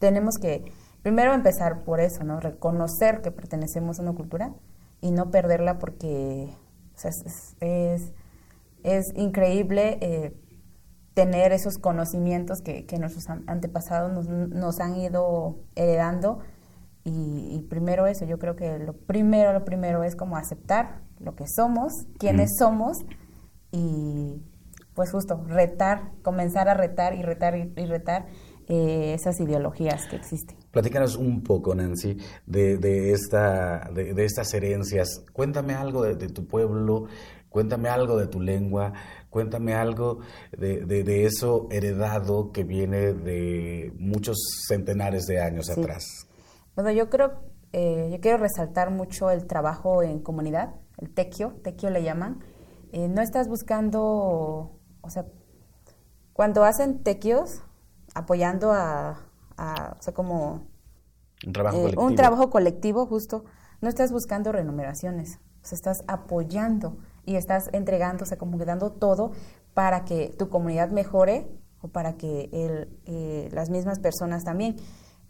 tenemos 0.00 0.38
que 0.38 0.72
primero 1.02 1.34
empezar 1.34 1.84
por 1.84 2.00
eso, 2.00 2.24
¿no? 2.24 2.40
Reconocer 2.40 3.22
que 3.22 3.30
pertenecemos 3.30 4.00
a 4.00 4.02
una 4.02 4.12
cultura 4.12 4.54
y 5.00 5.12
no 5.12 5.30
perderla 5.30 5.78
porque 5.78 6.52
es, 7.04 7.54
es, 8.82 9.12
increíble 9.14 9.98
eh, 10.00 10.36
tener 11.14 11.52
esos 11.52 11.78
conocimientos 11.78 12.60
que, 12.60 12.84
nuestros 12.98 13.28
antepasados 13.28 14.26
nos, 14.26 14.80
han 14.80 14.96
ido 14.96 15.60
heredando. 15.76 16.40
Y, 17.02 17.66
primero 17.70 18.06
eso, 18.06 18.26
yo 18.26 18.38
creo 18.38 18.56
que 18.56 18.78
lo 18.78 18.92
primero, 18.92 19.52
lo 19.52 19.64
primero 19.64 20.04
es 20.04 20.14
como 20.14 20.36
aceptar 20.36 21.02
lo 21.18 21.34
que 21.34 21.44
somos, 21.46 21.92
quiénes 22.18 22.56
somos 22.58 22.98
y 23.72 24.42
pues 24.94 25.12
justo 25.12 25.42
retar, 25.46 26.12
comenzar 26.22 26.68
a 26.68 26.74
retar 26.74 27.14
y 27.14 27.22
retar 27.22 27.56
y, 27.56 27.86
retar 27.86 28.26
eh, 28.68 29.14
esas 29.14 29.40
ideologías 29.40 30.06
que 30.08 30.16
existen. 30.16 30.56
Platícanos 30.70 31.16
un 31.16 31.42
poco, 31.42 31.74
Nancy, 31.74 32.16
de, 32.46 32.76
de 32.76 33.12
esta, 33.12 33.90
de, 33.94 34.24
estas 34.24 34.52
herencias. 34.52 35.24
Cuéntame 35.32 35.74
algo 35.74 36.02
de, 36.02 36.28
tu 36.28 36.46
pueblo, 36.46 37.06
cuéntame 37.48 37.88
algo 37.88 38.18
de 38.18 38.26
tu 38.26 38.40
lengua, 38.40 38.92
cuéntame 39.30 39.74
algo 39.74 40.20
de, 40.56 41.24
eso 41.24 41.66
heredado 41.70 42.52
que 42.52 42.64
viene 42.64 43.14
de 43.14 43.92
muchos 43.98 44.36
centenares 44.68 45.24
de 45.26 45.40
años 45.40 45.70
atrás. 45.70 46.26
Bueno, 46.82 46.96
yo 46.96 47.10
creo, 47.10 47.32
eh, 47.72 48.08
yo 48.12 48.20
quiero 48.20 48.38
resaltar 48.38 48.90
mucho 48.90 49.30
el 49.30 49.46
trabajo 49.46 50.02
en 50.02 50.20
comunidad, 50.20 50.74
el 50.98 51.12
tequio, 51.12 51.54
tequio 51.62 51.90
le 51.90 52.02
llaman. 52.02 52.40
Eh, 52.92 53.08
no 53.08 53.22
estás 53.22 53.48
buscando, 53.48 54.78
o 55.00 55.10
sea, 55.10 55.26
cuando 56.32 56.64
hacen 56.64 57.02
tequios, 57.02 57.62
apoyando 58.14 58.72
a 58.72 59.18
o 59.60 60.02
sea, 60.02 60.14
como 60.14 60.68
un 61.46 61.52
trabajo, 61.52 61.76
eh, 61.76 61.80
colectivo. 61.80 62.06
un 62.06 62.14
trabajo 62.14 62.50
colectivo 62.50 63.06
justo, 63.06 63.44
no 63.80 63.88
estás 63.88 64.10
buscando 64.12 64.52
remuneraciones, 64.52 65.38
o 65.62 65.66
sea, 65.66 65.76
estás 65.76 66.02
apoyando 66.08 66.98
y 67.24 67.36
estás 67.36 67.68
entregando, 67.72 68.24
o 68.24 68.26
sea, 68.26 68.38
como 68.38 68.58
que 68.58 68.64
dando 68.64 68.92
todo 68.92 69.32
para 69.74 70.04
que 70.04 70.34
tu 70.38 70.48
comunidad 70.48 70.90
mejore 70.90 71.46
o 71.82 71.88
para 71.88 72.16
que 72.16 72.48
el, 72.52 72.98
eh, 73.06 73.48
las 73.52 73.70
mismas 73.70 73.98
personas 74.00 74.44
también. 74.44 74.76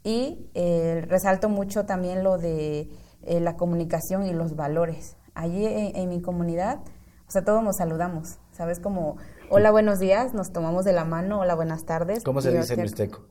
Y 0.02 0.50
eh, 0.54 1.04
resalto 1.08 1.48
mucho 1.48 1.86
también 1.86 2.24
lo 2.24 2.38
de 2.38 2.88
la 3.22 3.56
comunicación 3.56 4.24
y 4.24 4.32
los 4.32 4.56
valores. 4.56 5.16
Allí 5.34 5.66
en, 5.66 6.08
mi 6.08 6.22
comunidad, 6.22 6.80
o 7.28 7.30
sea, 7.30 7.44
todos 7.44 7.62
nos 7.62 7.76
saludamos, 7.76 8.38
¿sabes? 8.50 8.80
Como, 8.80 9.18
hola, 9.50 9.70
buenos 9.70 9.98
días, 9.98 10.32
nos 10.32 10.52
tomamos 10.52 10.86
de 10.86 10.92
la 10.92 11.04
mano, 11.04 11.40
hola, 11.40 11.54
buenas 11.54 11.84
tardes. 11.84 12.24
¿Cómo 12.24 12.40
se 12.40 12.50
dice 12.50 12.74
en 12.74 12.80
mixteco? 12.80 13.26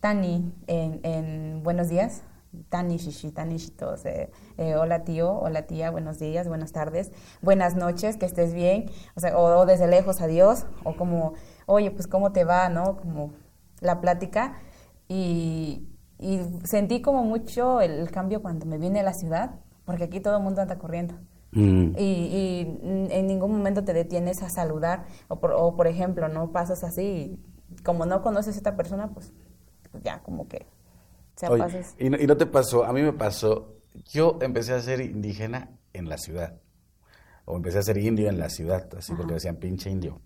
Tani 0.00 0.54
en, 0.68 1.00
en 1.02 1.62
buenos 1.64 1.88
días. 1.88 2.22
Tani, 2.70 2.96
shishi, 2.96 3.30
tani, 3.30 3.58
shitos. 3.58 4.06
Eh, 4.06 4.30
eh, 4.56 4.74
hola 4.76 5.04
tío, 5.04 5.32
hola 5.32 5.66
tía, 5.66 5.90
buenos 5.90 6.18
días, 6.18 6.48
buenas 6.48 6.72
tardes, 6.72 7.12
buenas 7.42 7.76
noches, 7.76 8.16
que 8.16 8.24
estés 8.24 8.54
bien. 8.54 8.90
O 9.16 9.20
sea, 9.20 9.36
o, 9.38 9.66
desde 9.66 9.86
lejos, 9.86 10.22
adiós. 10.22 10.64
O 10.84 10.96
como, 10.96 11.34
oye, 11.66 11.90
pues 11.90 12.06
cómo 12.06 12.32
te 12.32 12.44
va, 12.44 12.68
¿no? 12.70 12.96
Como 12.96 13.32
la 13.80 14.00
plática. 14.00 14.54
Y, 15.08 15.87
y 16.18 16.40
sentí 16.64 17.00
como 17.00 17.22
mucho 17.24 17.80
el, 17.80 18.10
cambio 18.10 18.42
cuando 18.42 18.66
me 18.66 18.78
vine 18.78 19.00
a 19.00 19.02
la 19.02 19.14
ciudad, 19.14 19.60
porque 19.84 20.04
aquí 20.04 20.20
todo 20.20 20.36
el 20.36 20.42
mundo 20.42 20.60
anda 20.60 20.78
corriendo. 20.78 21.14
Mm. 21.52 21.96
Y, 21.96 22.02
y, 22.02 22.78
en 23.10 23.26
ningún 23.26 23.52
momento 23.52 23.84
te 23.84 23.92
detienes 23.92 24.42
a 24.42 24.50
saludar. 24.50 25.06
O 25.28 25.40
por, 25.40 25.52
o 25.52 25.76
por 25.76 25.86
ejemplo, 25.86 26.28
no 26.28 26.52
pasas 26.52 26.84
así, 26.84 27.38
como 27.84 28.04
no 28.04 28.22
conoces 28.22 28.54
a 28.56 28.58
esta 28.58 28.76
persona, 28.76 29.08
pues 29.08 29.32
ya 30.02 30.22
como 30.22 30.48
que 30.48 30.66
se 31.38 31.46
y, 31.98 32.26
no, 32.26 32.36
te 32.36 32.46
pasó, 32.46 32.84
a 32.84 32.92
mí 32.92 33.00
me 33.00 33.12
pasó, 33.12 33.76
yo 34.12 34.38
empecé 34.42 34.74
a 34.74 34.80
ser 34.80 35.00
indígena 35.00 35.70
en 35.92 36.08
la 36.08 36.18
ciudad, 36.18 36.60
o 37.44 37.54
empecé 37.54 37.78
a 37.78 37.82
ser 37.82 37.96
indio 37.98 38.28
en 38.28 38.40
la 38.40 38.50
ciudad, 38.50 38.88
así 38.96 39.14
porque 39.14 39.34
decían 39.34 39.54
pinche 39.56 39.88
indio. 39.88 40.20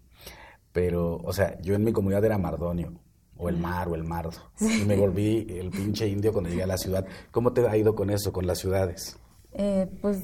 Pero, 0.72 1.18
o 1.18 1.32
sea, 1.34 1.60
yo 1.60 1.74
en 1.74 1.84
mi 1.84 1.92
comunidad 1.92 2.24
era 2.24 2.38
mardonio, 2.38 2.94
o 3.42 3.48
el 3.48 3.56
mar, 3.56 3.88
o 3.88 3.94
el 3.94 4.04
mardo. 4.04 4.38
Y 4.60 4.84
me 4.84 4.96
volví 4.96 5.46
el 5.50 5.70
pinche 5.70 6.06
indio 6.06 6.32
cuando 6.32 6.48
llegué 6.48 6.62
a 6.62 6.66
la 6.68 6.78
ciudad. 6.78 7.04
¿Cómo 7.32 7.52
te 7.52 7.66
ha 7.66 7.76
ido 7.76 7.94
con 7.94 8.10
eso, 8.10 8.32
con 8.32 8.46
las 8.46 8.58
ciudades? 8.58 9.18
Eh, 9.52 9.88
pues, 10.00 10.18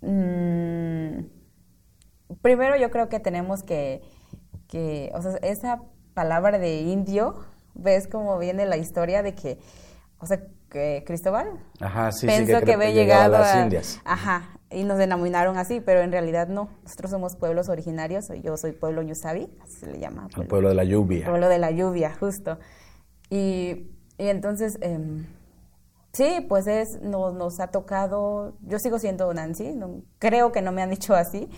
mm, 0.00 1.24
primero 2.42 2.76
yo 2.76 2.90
creo 2.90 3.08
que 3.08 3.20
tenemos 3.20 3.62
que, 3.62 4.02
que, 4.66 5.12
o 5.14 5.22
sea, 5.22 5.36
esa 5.42 5.82
palabra 6.14 6.58
de 6.58 6.80
indio 6.80 7.36
ves 7.74 8.08
cómo 8.08 8.38
viene 8.38 8.66
la 8.66 8.76
historia 8.76 9.22
de 9.22 9.34
que, 9.34 9.58
o 10.18 10.26
sea, 10.26 10.42
que 10.68 11.04
Cristóbal 11.06 11.60
pensó 11.78 12.60
que, 12.62 12.72
había 12.72 12.90
llegado 12.90 13.36
a 13.36 13.40
las 13.40 13.56
Indias. 13.56 14.00
Ajá, 14.04 14.58
y 14.74 14.84
nos 14.84 14.98
denominaron 14.98 15.56
así, 15.58 15.80
pero 15.80 16.00
en 16.00 16.12
realidad 16.12 16.48
no. 16.48 16.70
Nosotros 16.82 17.10
somos 17.10 17.36
pueblos 17.36 17.68
originarios, 17.68 18.28
yo 18.42 18.56
soy 18.56 18.72
pueblo 18.72 19.02
Ñusabi, 19.02 19.48
así 19.62 19.74
se 19.80 19.86
le 19.86 19.98
llama. 19.98 20.28
El 20.36 20.46
pueblo 20.46 20.68
de 20.68 20.74
la 20.74 20.84
lluvia. 20.84 21.26
Pueblo 21.26 21.48
de 21.48 21.58
la 21.58 21.70
lluvia, 21.70 22.14
justo. 22.18 22.58
Y, 23.30 23.90
y 24.18 24.28
entonces, 24.28 24.78
eh, 24.80 25.24
sí, 26.12 26.44
pues 26.48 26.66
es, 26.66 27.00
nos, 27.02 27.34
nos 27.34 27.60
ha 27.60 27.68
tocado, 27.68 28.54
yo 28.62 28.78
sigo 28.78 28.98
siendo 28.98 29.32
Nancy, 29.32 29.72
no, 29.74 30.02
creo 30.18 30.52
que 30.52 30.62
no 30.62 30.72
me 30.72 30.82
han 30.82 30.90
dicho 30.90 31.14
así, 31.14 31.48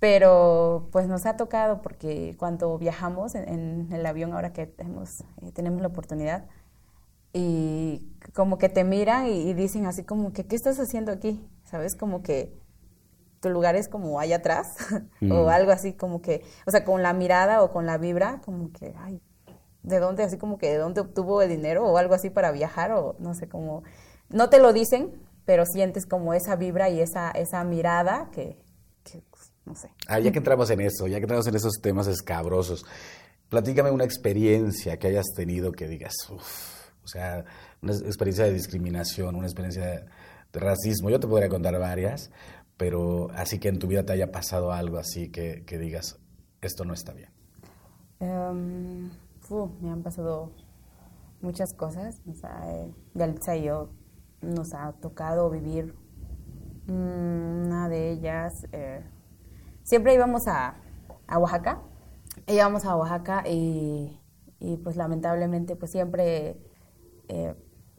pero 0.00 0.88
pues 0.92 1.08
nos 1.08 1.26
ha 1.26 1.36
tocado 1.36 1.82
porque 1.82 2.36
cuando 2.38 2.78
viajamos 2.78 3.34
en, 3.34 3.88
el 3.92 4.06
avión, 4.06 4.32
ahora 4.32 4.52
que 4.52 4.66
tenemos, 4.66 5.20
eh, 5.42 5.52
tenemos 5.52 5.80
la 5.80 5.88
oportunidad, 5.88 6.46
y 7.32 8.08
como 8.34 8.58
que 8.58 8.68
te 8.68 8.84
miran 8.84 9.26
y, 9.26 9.52
dicen 9.54 9.86
así 9.86 10.02
como 10.02 10.32
que, 10.32 10.46
¿qué 10.46 10.56
estás 10.56 10.78
haciendo 10.78 11.12
aquí? 11.12 11.40
¿Sabes? 11.70 11.94
Como 11.94 12.22
que 12.22 12.58
tu 13.40 13.50
lugar 13.50 13.76
es 13.76 13.88
como 13.88 14.18
allá 14.18 14.36
atrás 14.36 14.66
o 15.30 15.48
algo 15.48 15.70
así 15.70 15.92
como 15.92 16.20
que, 16.20 16.42
o 16.66 16.70
sea, 16.70 16.84
con 16.84 17.02
la 17.02 17.12
mirada 17.12 17.62
o 17.62 17.70
con 17.72 17.86
la 17.86 17.98
vibra, 17.98 18.40
como 18.44 18.72
que, 18.72 18.94
ay, 18.98 19.20
¿de 19.82 19.98
dónde? 20.00 20.22
Así 20.22 20.38
como 20.38 20.58
que, 20.58 20.70
¿de 20.70 20.78
dónde 20.78 21.00
obtuvo 21.00 21.42
el 21.42 21.48
dinero 21.48 21.86
o 21.86 21.98
algo 21.98 22.14
así 22.14 22.30
para 22.30 22.50
viajar 22.52 22.92
o 22.92 23.16
no 23.18 23.34
sé, 23.34 23.48
como, 23.48 23.82
no 24.28 24.50
te 24.50 24.58
lo 24.58 24.72
dicen, 24.72 25.22
pero 25.44 25.64
sientes 25.64 26.06
como 26.06 26.34
esa 26.34 26.56
vibra 26.56 26.90
y 26.90 27.00
esa, 27.00 27.30
esa 27.30 27.62
mirada 27.64 28.30
que, 28.32 28.58
no 29.64 29.74
sé. 29.74 29.90
Ah, 30.06 30.18
ya 30.18 30.30
que 30.32 30.38
entramos 30.38 30.70
en 30.70 30.80
eso, 30.80 31.06
ya 31.06 31.16
que 31.18 31.22
entramos 31.22 31.46
en 31.46 31.54
esos 31.54 31.74
temas 31.80 32.06
escabrosos, 32.06 32.84
platícame 33.48 33.90
una 33.90 34.04
experiencia 34.04 34.98
que 34.98 35.08
hayas 35.08 35.26
tenido 35.34 35.72
que 35.72 35.86
digas, 35.86 36.14
uff, 36.30 36.90
o 37.04 37.08
sea, 37.08 37.44
una 37.80 37.92
experiencia 37.92 38.44
de 38.44 38.52
discriminación, 38.52 39.36
una 39.36 39.46
experiencia 39.46 40.06
racismo. 40.52 41.10
Yo 41.10 41.20
te 41.20 41.26
podría 41.26 41.48
contar 41.48 41.78
varias, 41.78 42.30
pero 42.76 43.30
así 43.34 43.58
que 43.58 43.68
en 43.68 43.78
tu 43.78 43.86
vida 43.86 44.04
te 44.04 44.12
haya 44.12 44.30
pasado 44.30 44.72
algo 44.72 44.98
así 44.98 45.30
que, 45.30 45.64
digas, 45.78 46.18
esto 46.60 46.84
no 46.84 46.94
está 46.94 47.12
bien. 47.12 47.30
Um, 48.20 49.10
me 49.80 49.90
han 49.90 50.02
pasado 50.02 50.52
muchas 51.40 51.72
cosas. 51.74 52.20
O 52.28 52.34
sea, 52.34 52.62
eh, 52.72 52.92
y 53.56 53.62
yo 53.62 53.90
nos 54.40 54.74
ha 54.74 54.92
tocado 55.00 55.50
vivir 55.50 55.94
mm, 56.86 57.66
una 57.66 57.88
de 57.88 58.10
ellas. 58.10 58.66
Eh, 58.72 59.02
siempre 59.82 60.14
íbamos 60.14 60.46
a, 60.46 60.76
Oaxaca, 61.28 61.82
íbamos 62.46 62.84
a 62.84 62.96
Oaxaca 62.96 63.44
y, 63.46 64.18
pues 64.82 64.96
lamentablemente 64.96 65.76
pues 65.76 65.92
siempre 65.92 66.58
eh, 67.28 67.54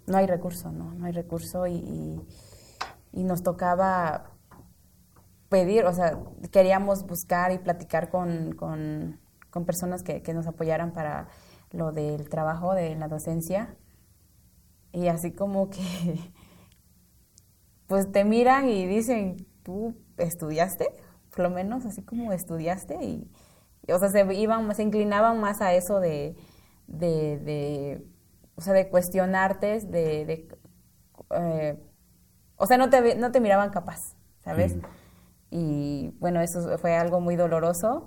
no 0.09 0.17
hay 0.17 0.27
recurso, 0.27 0.71
¿no? 0.71 0.93
No 0.93 1.05
hay 1.05 1.11
recurso 1.11 1.67
y, 1.67 2.19
nos 3.13 3.43
tocaba 3.43 4.31
pedir, 5.49 5.85
o 5.85 5.93
sea, 5.93 6.19
queríamos 6.51 7.05
buscar 7.05 7.51
y 7.51 7.57
platicar 7.57 8.09
con, 8.09 8.53
con, 8.53 9.19
personas 9.65 10.03
que, 10.03 10.33
nos 10.33 10.47
apoyaran 10.47 10.93
para 10.93 11.27
lo 11.71 11.91
del 11.91 12.29
trabajo 12.29 12.73
de 12.73 12.95
la 12.95 13.07
docencia 13.07 13.75
y 14.91 15.07
así 15.07 15.31
como 15.31 15.69
que 15.69 15.79
pues 17.87 18.11
te 18.11 18.23
miran 18.23 18.69
y 18.69 18.85
dicen, 18.85 19.47
¿tú 19.63 19.95
estudiaste? 20.17 20.87
Por 21.31 21.39
lo 21.39 21.49
menos 21.49 21.85
así 21.85 22.03
como 22.03 22.31
estudiaste 22.31 23.03
y, 23.03 23.31
o 23.91 23.99
sea, 23.99 24.09
se 24.09 24.33
iban, 24.33 24.73
se 24.75 24.83
inclinaban 24.83 25.39
más 25.41 25.61
a 25.61 25.73
eso 25.73 25.99
de, 25.99 26.35
de, 26.87 28.05
o 28.59 28.61
sea, 28.61 28.73
de 28.73 28.89
cuestionarte, 28.89 29.79
de, 29.79 30.49
eh, 31.31 31.79
o 32.57 32.65
sea, 32.65 32.77
no 32.77 32.89
te, 32.89 33.15
no 33.15 33.31
te 33.31 33.39
miraban 33.39 33.69
capaz, 33.69 34.17
¿sabes? 34.43 34.75
Y 35.49 36.13
bueno, 36.19 36.41
eso 36.41 36.77
fue 36.77 36.93
algo 36.93 37.21
muy 37.21 37.37
doloroso. 37.37 38.05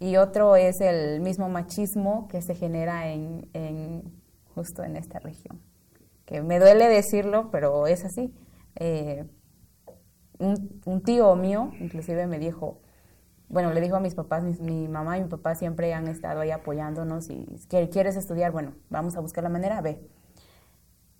Y 0.00 0.16
otro 0.16 0.56
es 0.56 0.80
el 0.80 1.20
mismo 1.20 1.48
machismo 1.48 2.26
que 2.26 2.42
se 2.42 2.56
genera 2.56 3.06
en, 3.12 3.48
en 3.52 4.20
justo 4.52 4.82
en 4.82 4.96
esta 4.96 5.20
región. 5.20 5.62
Que 6.26 6.42
me 6.42 6.58
duele 6.58 6.88
decirlo, 6.88 7.52
pero 7.52 7.86
es 7.86 8.04
así. 8.04 8.34
Eh, 8.74 9.24
un, 10.40 11.02
tío 11.04 11.36
mío, 11.36 11.70
inclusive, 11.78 12.26
me 12.26 12.40
dijo, 12.40 12.80
bueno, 13.48 13.72
le 13.72 13.80
dijo 13.80 13.96
a 13.96 14.00
mis 14.00 14.14
papás, 14.14 14.42
mi, 14.42 14.88
mamá 14.88 15.18
y 15.18 15.22
mi 15.22 15.28
papá 15.28 15.54
siempre 15.54 15.92
han 15.94 16.08
estado 16.08 16.40
ahí 16.40 16.50
apoyándonos 16.50 17.30
y 17.30 17.46
quieres 17.68 18.16
estudiar, 18.16 18.52
bueno, 18.52 18.74
vamos 18.90 19.16
a 19.16 19.20
buscar 19.20 19.44
la 19.44 19.50
manera, 19.50 19.80
ve. 19.80 20.00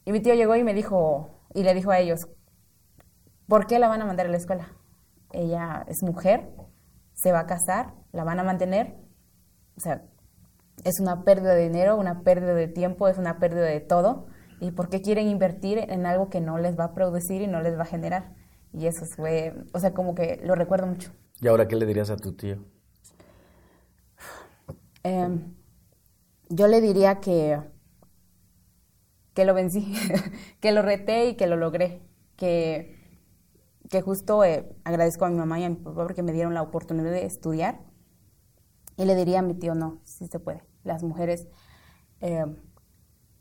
Y 0.04 0.12
mi 0.12 0.20
tío 0.20 0.34
llegó 0.34 0.56
y 0.56 0.64
me 0.64 0.74
dijo, 0.74 1.30
y 1.54 1.62
le 1.62 1.74
dijo 1.74 1.90
a 1.90 1.98
ellos, 1.98 2.28
¿por 3.48 3.66
qué 3.66 3.78
la 3.78 3.88
van 3.88 4.02
a 4.02 4.06
mandar 4.06 4.26
a 4.26 4.30
la 4.30 4.36
escuela? 4.36 4.68
Ella 5.32 5.84
es 5.88 6.02
mujer, 6.02 6.50
se 7.14 7.32
va 7.32 7.40
a 7.40 7.46
casar, 7.46 7.94
la 8.12 8.24
van 8.24 8.38
a 8.40 8.44
mantener, 8.44 8.96
o 9.76 9.80
sea, 9.80 10.04
es 10.84 11.00
una 11.00 11.24
pérdida 11.24 11.54
de 11.54 11.62
dinero, 11.64 11.96
una 11.96 12.22
pérdida 12.22 12.54
de 12.54 12.68
tiempo, 12.68 13.08
es 13.08 13.18
una 13.18 13.38
pérdida 13.38 13.64
de 13.64 13.80
todo. 13.80 14.26
¿Y 14.60 14.72
por 14.72 14.88
qué 14.88 15.02
quieren 15.02 15.28
invertir 15.28 15.78
en 15.78 16.06
algo 16.06 16.30
que 16.30 16.40
no 16.40 16.58
les 16.58 16.78
va 16.78 16.84
a 16.84 16.94
producir 16.94 17.42
y 17.42 17.46
no 17.46 17.60
les 17.60 17.76
va 17.78 17.82
a 17.82 17.86
generar? 17.86 18.34
Y 18.72 18.86
eso 18.86 19.04
fue, 19.16 19.54
o 19.72 19.78
sea, 19.78 19.92
como 19.92 20.14
que 20.14 20.40
lo 20.42 20.54
recuerdo 20.54 20.86
mucho. 20.86 21.12
¿Y 21.40 21.48
ahora 21.48 21.68
qué 21.68 21.76
le 21.76 21.86
dirías 21.86 22.10
a 22.10 22.16
tu 22.16 22.32
tío? 22.32 22.64
Em, 25.02 25.54
yo 26.48 26.66
le 26.66 26.80
diría 26.80 27.20
que, 27.20 27.60
que 29.34 29.44
lo 29.44 29.54
vencí, 29.54 29.94
que 30.60 30.72
lo 30.72 30.82
reté 30.82 31.28
y 31.28 31.34
que 31.36 31.46
lo 31.46 31.56
logré, 31.56 32.00
que, 32.36 32.96
que 33.90 34.00
justo 34.00 34.44
eh, 34.44 34.74
agradezco 34.84 35.24
a 35.24 35.30
mi 35.30 35.36
mamá 35.36 35.60
y 35.60 35.64
a 35.64 35.68
mi 35.68 35.76
papá 35.76 36.02
porque 36.04 36.22
me 36.22 36.32
dieron 36.32 36.54
la 36.54 36.62
oportunidad 36.62 37.10
de 37.10 37.26
estudiar. 37.26 37.80
Y 38.96 39.04
le 39.04 39.14
diría 39.14 39.40
a 39.40 39.42
mi 39.42 39.54
tío, 39.54 39.74
no, 39.74 40.00
sí 40.04 40.28
se 40.28 40.38
puede. 40.38 40.62
Las 40.84 41.02
mujeres 41.02 41.48
em, 42.20 42.56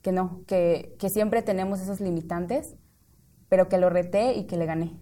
que 0.04 0.12
no, 0.12 0.44
que, 0.46 0.98
siempre 1.10 1.42
tenemos 1.42 1.80
esos 1.80 2.02
limitantes, 2.02 2.76
pero 3.50 3.70
que 3.70 3.78
lo 3.78 3.90
reté 3.90 4.34
y 4.34 4.46
que 4.46 4.58
le 4.58 4.66
gané. 4.66 5.00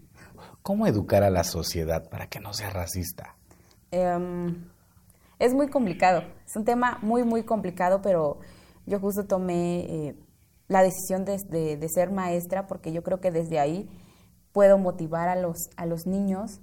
¿Cómo 0.62 0.86
educar 0.86 1.24
a 1.24 1.30
la 1.30 1.43
sociedad 1.43 2.09
para 2.09 2.28
que 2.28 2.39
no 2.39 2.53
sea 2.53 2.70
racista? 2.70 3.36
Em, 3.89 4.70
es 5.39 5.53
muy 5.53 5.70
complicado, 5.70 6.24
es 6.45 6.55
un 6.55 6.66
tema 6.66 6.99
muy, 7.01 7.24
muy 7.24 7.43
complicado, 7.43 8.01
pero 8.01 8.39
yo 8.86 8.99
justo 8.99 9.26
tomé 9.26 9.80
eh, 9.80 10.16
la 10.68 10.84
decisión 10.84 11.26
de, 11.26 11.89
ser 11.89 12.12
maestra 12.12 12.68
porque 12.68 12.91
yo 12.91 13.01
creo 13.01 13.20
que 13.20 13.32
desde 13.32 13.59
ahí 13.59 13.89
puedo 14.51 14.78
motivar 14.78 15.30
a 15.30 15.36
los, 15.36 15.70
a 15.78 15.86
los 15.86 16.05
niños 16.05 16.62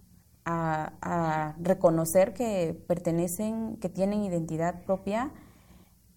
a 0.51 1.55
reconocer 1.59 2.33
que 2.33 2.75
pertenecen, 2.87 3.77
que 3.77 3.91
tienen 3.91 4.25
identidad 4.25 4.83
propia 4.83 5.31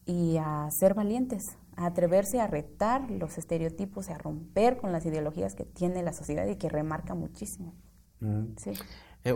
y 0.06 0.38
a 0.38 0.70
ser 0.72 0.94
valientes, 0.94 1.44
a 1.76 1.86
atreverse 1.86 2.40
a 2.40 2.48
retar 2.48 3.10
los 3.10 3.38
estereotipos 3.38 4.10
y 4.10 4.14
a 4.14 4.18
romper 4.18 4.78
con 4.78 4.92
las 4.92 5.06
ideologías 5.06 5.56
que 5.56 5.66
tiene 5.66 6.04
la 6.04 6.14
sociedad 6.14 6.48
y 6.48 6.58
que 6.58 6.70
remarca 6.70 7.16
muchísimo. 7.16 7.76
Eh, 9.24 9.36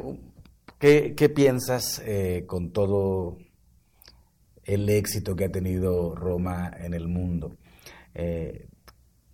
¿qué, 0.79 1.29
piensas 1.29 2.01
eh, 2.05 2.45
con 2.47 2.71
todo 2.71 3.37
el 4.63 4.89
éxito 4.89 5.35
que 5.35 5.45
ha 5.45 5.51
tenido 5.51 6.15
Roma 6.15 6.71
en 6.77 6.93
el 6.93 7.07
mundo? 7.07 7.55
Eh, 8.13 8.67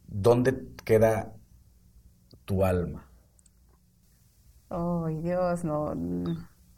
¿Dónde 0.07 0.67
queda 0.83 1.33
tu 2.45 2.63
alma? 2.63 3.09
Ay, 4.69 5.21
Dios, 5.21 5.63
no. 5.63 5.93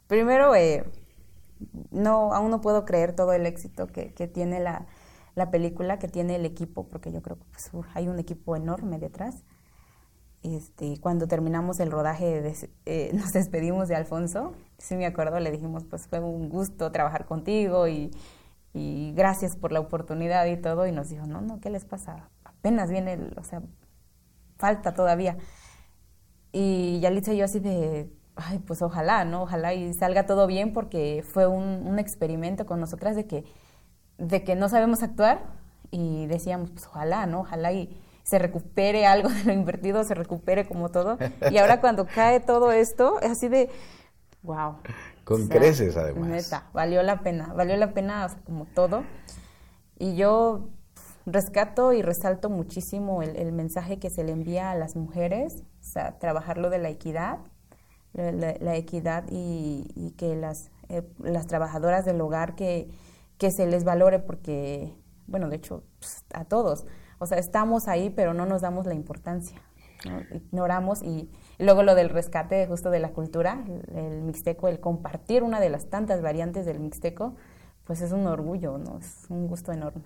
Primero, 0.08 0.52
no, 1.90 2.32
aún 2.32 2.50
no 2.50 2.60
puedo 2.60 2.84
creer 2.84 3.14
todo 3.14 3.32
el 3.32 3.46
éxito 3.46 3.86
que 3.86 4.28
tiene 4.28 4.60
la, 4.60 4.86
la 5.34 5.50
película 5.50 5.98
que 5.98 6.08
tiene 6.08 6.36
el 6.36 6.46
equipo, 6.46 6.88
porque 6.88 7.12
yo 7.12 7.22
creo 7.22 7.38
que 7.38 7.44
pues, 7.50 7.70
hay 7.94 8.08
un 8.08 8.18
equipo 8.18 8.56
enorme 8.56 8.98
detrás. 8.98 9.44
Este, 10.42 10.98
cuando 11.00 11.26
terminamos 11.26 11.80
el 11.80 11.90
rodaje, 11.90 12.54
eh, 12.86 13.10
nos 13.14 13.32
despedimos 13.32 13.88
de 13.88 13.96
Alfonso. 13.96 14.52
Sí 14.78 14.96
me 14.96 15.06
acuerdo, 15.06 15.40
le 15.40 15.50
dijimos, 15.50 15.84
pues 15.84 16.06
fue 16.06 16.20
un 16.20 16.48
gusto 16.48 16.92
trabajar 16.92 17.26
contigo 17.26 17.88
y, 17.88 18.10
y 18.72 19.12
gracias 19.14 19.56
por 19.56 19.72
la 19.72 19.80
oportunidad 19.80 20.46
y 20.46 20.56
todo. 20.56 20.86
Y 20.86 20.92
nos 20.92 21.08
dijo, 21.08 21.26
no, 21.26 21.40
no, 21.40 21.60
¿qué 21.60 21.70
les 21.70 21.84
pasa? 21.84 22.28
Apenas 22.44 22.90
viene, 22.90 23.18
o 23.36 23.42
sea, 23.42 23.62
falta 24.58 24.94
todavía. 24.94 25.36
Y 26.52 27.00
Yalitza 27.00 27.32
y 27.32 27.38
yo 27.38 27.46
así 27.46 27.58
de, 27.58 28.12
ay, 28.36 28.60
pues 28.60 28.82
ojalá, 28.82 29.24
¿no? 29.24 29.42
Ojalá 29.42 29.74
y 29.74 29.92
salga 29.94 30.26
todo 30.26 30.46
bien 30.46 30.72
porque 30.72 31.24
fue 31.26 31.46
un, 31.46 31.86
un 31.86 31.98
experimento 31.98 32.66
con 32.66 32.78
nosotras 32.78 33.16
de 33.16 33.26
que 33.26 33.44
de 34.18 34.44
que 34.44 34.54
no 34.54 34.68
sabemos 34.68 35.02
actuar 35.02 35.42
y 35.90 36.26
decíamos, 36.26 36.70
pues 36.70 36.86
ojalá, 36.86 37.26
¿no? 37.26 37.40
Ojalá 37.40 37.72
y 37.72 38.00
se 38.24 38.38
recupere 38.38 39.06
algo 39.06 39.28
de 39.28 39.44
lo 39.44 39.52
invertido, 39.52 40.02
se 40.02 40.14
recupere 40.14 40.66
como 40.66 40.90
todo. 40.90 41.18
Y 41.50 41.58
ahora 41.58 41.80
cuando 41.80 42.06
cae 42.14 42.40
todo 42.40 42.72
esto, 42.72 43.20
es 43.20 43.30
así 43.30 43.48
de, 43.48 43.70
wow. 44.42 44.76
Con 45.24 45.48
creces 45.48 45.96
además. 45.96 46.28
Neta, 46.28 46.68
valió 46.72 47.02
la 47.02 47.20
pena, 47.20 47.52
valió 47.54 47.76
la 47.76 47.92
pena 47.92 48.28
como 48.44 48.66
todo. 48.66 49.04
Y 49.98 50.16
yo 50.16 50.68
rescato 51.26 51.92
y 51.92 52.02
resalto 52.02 52.50
muchísimo 52.50 53.22
el, 53.22 53.52
mensaje 53.52 53.98
que 53.98 54.10
se 54.10 54.24
le 54.24 54.32
envía 54.32 54.70
a 54.70 54.74
las 54.74 54.96
mujeres, 54.96 55.62
o 55.80 55.84
sea, 55.84 56.18
trabajar 56.18 56.58
lo 56.58 56.68
de 56.68 56.78
la 56.78 56.90
equidad, 56.90 57.38
la, 58.12 58.76
equidad 58.76 59.24
y, 59.30 60.14
que 60.18 60.36
las, 60.36 60.70
eh, 60.88 61.02
las 61.18 61.46
trabajadoras 61.46 62.04
del 62.04 62.20
hogar 62.20 62.54
que 62.54 62.88
que 63.38 63.50
se 63.50 63.66
les 63.66 63.84
valore 63.84 64.18
porque, 64.18 64.94
bueno, 65.26 65.48
de 65.48 65.56
hecho, 65.56 65.84
pues, 65.98 66.24
a 66.32 66.44
todos. 66.44 66.86
O 67.18 67.26
sea, 67.26 67.38
estamos 67.38 67.88
ahí, 67.88 68.10
pero 68.10 68.34
no 68.34 68.46
nos 68.46 68.62
damos 68.62 68.86
la 68.86 68.94
importancia. 68.94 69.60
Ignoramos 70.32 71.02
y, 71.02 71.30
luego 71.58 71.82
lo 71.82 71.94
del 71.94 72.10
rescate 72.10 72.66
justo 72.66 72.90
de 72.90 72.98
la 72.98 73.12
cultura, 73.12 73.64
el, 73.94 74.22
mixteco, 74.22 74.68
el 74.68 74.78
compartir 74.78 75.42
una 75.42 75.60
de 75.60 75.70
las 75.70 75.88
tantas 75.88 76.20
variantes 76.20 76.66
del 76.66 76.78
mixteco, 76.78 77.36
pues 77.84 78.02
es 78.02 78.12
un 78.12 78.26
orgullo, 78.26 78.76
¿no? 78.76 78.98
Es 78.98 79.30
un 79.30 79.46
gusto 79.46 79.72
enorme. 79.72 80.04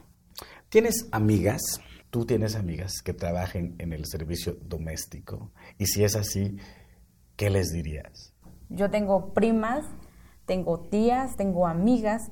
¿Tienes 0.68 1.09
amigas? 1.11 1.81
¿Tú 2.11 2.24
tienes 2.24 2.55
amigas 2.55 3.03
que 3.03 3.12
trabajen 3.12 3.74
en 3.79 3.93
el 3.93 4.07
servicio 4.07 4.57
doméstico? 4.62 5.51
Y 5.79 5.87
si 5.87 6.05
es 6.05 6.14
así, 6.14 6.59
¿qué 7.37 7.51
les 7.51 7.70
dirías? 7.70 8.35
Yo 8.68 8.91
tengo 8.91 9.33
primas, 9.35 9.85
tengo 10.47 10.81
tías, 10.81 11.37
tengo 11.37 11.66
amigas 11.66 12.31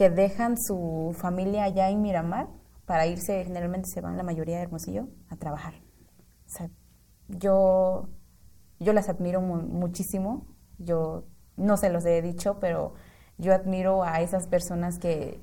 que 0.00 0.08
dejan 0.08 0.56
su 0.56 1.14
familia 1.14 1.64
allá 1.64 1.90
en 1.90 2.00
Miramar 2.00 2.48
para 2.86 3.06
irse, 3.06 3.44
generalmente 3.44 3.90
se 3.92 4.00
van 4.00 4.16
la 4.16 4.22
mayoría 4.22 4.56
de 4.56 4.62
Hermosillo 4.62 5.08
a 5.28 5.36
trabajar. 5.36 5.74
O 5.74 6.48
sea, 6.48 6.70
yo, 7.28 8.08
yo 8.78 8.94
las 8.94 9.10
admiro 9.10 9.42
muchísimo, 9.42 10.46
yo 10.78 11.24
no 11.58 11.76
se 11.76 11.90
los 11.90 12.06
he 12.06 12.22
dicho, 12.22 12.58
pero 12.60 12.94
yo 13.36 13.52
admiro 13.52 14.02
a 14.02 14.22
esas 14.22 14.46
personas 14.46 14.98
que 14.98 15.38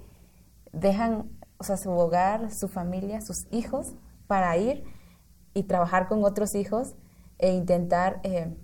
dejan, 0.71 1.29
o 1.59 1.63
sea, 1.63 1.77
su 1.77 1.91
hogar, 1.91 2.51
su 2.51 2.67
familia, 2.67 3.21
sus 3.21 3.45
hijos, 3.51 3.93
para 4.25 4.57
ir 4.57 4.85
y 5.53 5.65
trabajar 5.65 6.07
con 6.07 6.23
otros 6.23 6.55
hijos 6.55 6.95
e 7.37 7.51
intentar 7.51 8.21
eh, 8.23 8.57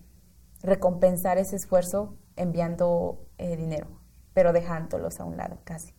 recompensar 0.64 1.38
ese 1.38 1.56
esfuerzo 1.56 2.18
enviando 2.36 3.28
eh, 3.38 3.56
dinero 3.58 4.03
pero 4.34 4.54
dejándolos 4.54 5.20
a 5.20 5.26
un 5.26 5.38
lado 5.38 5.60
casi. 5.64 5.94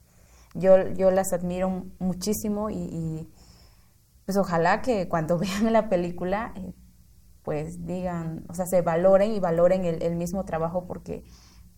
Yo, 0.55 0.89
yo 0.89 1.11
las 1.11 1.32
admiro 1.32 1.87
muchísimo 1.99 2.70
y, 2.70 3.28
pues 4.24 4.39
ojalá 4.39 4.82
que 4.82 5.09
cuando 5.09 5.39
vean 5.39 5.72
la 5.72 5.89
película 5.89 6.53
eh, 6.57 6.72
pues 7.43 7.85
digan, 7.85 8.45
o 8.49 8.55
sea, 8.55 8.66
se 8.66 8.80
valoren 8.80 9.32
y 9.32 9.41
valoren 9.41 9.85
el, 9.85 10.16
mismo 10.16 10.45
trabajo 10.45 10.87
porque 10.87 11.24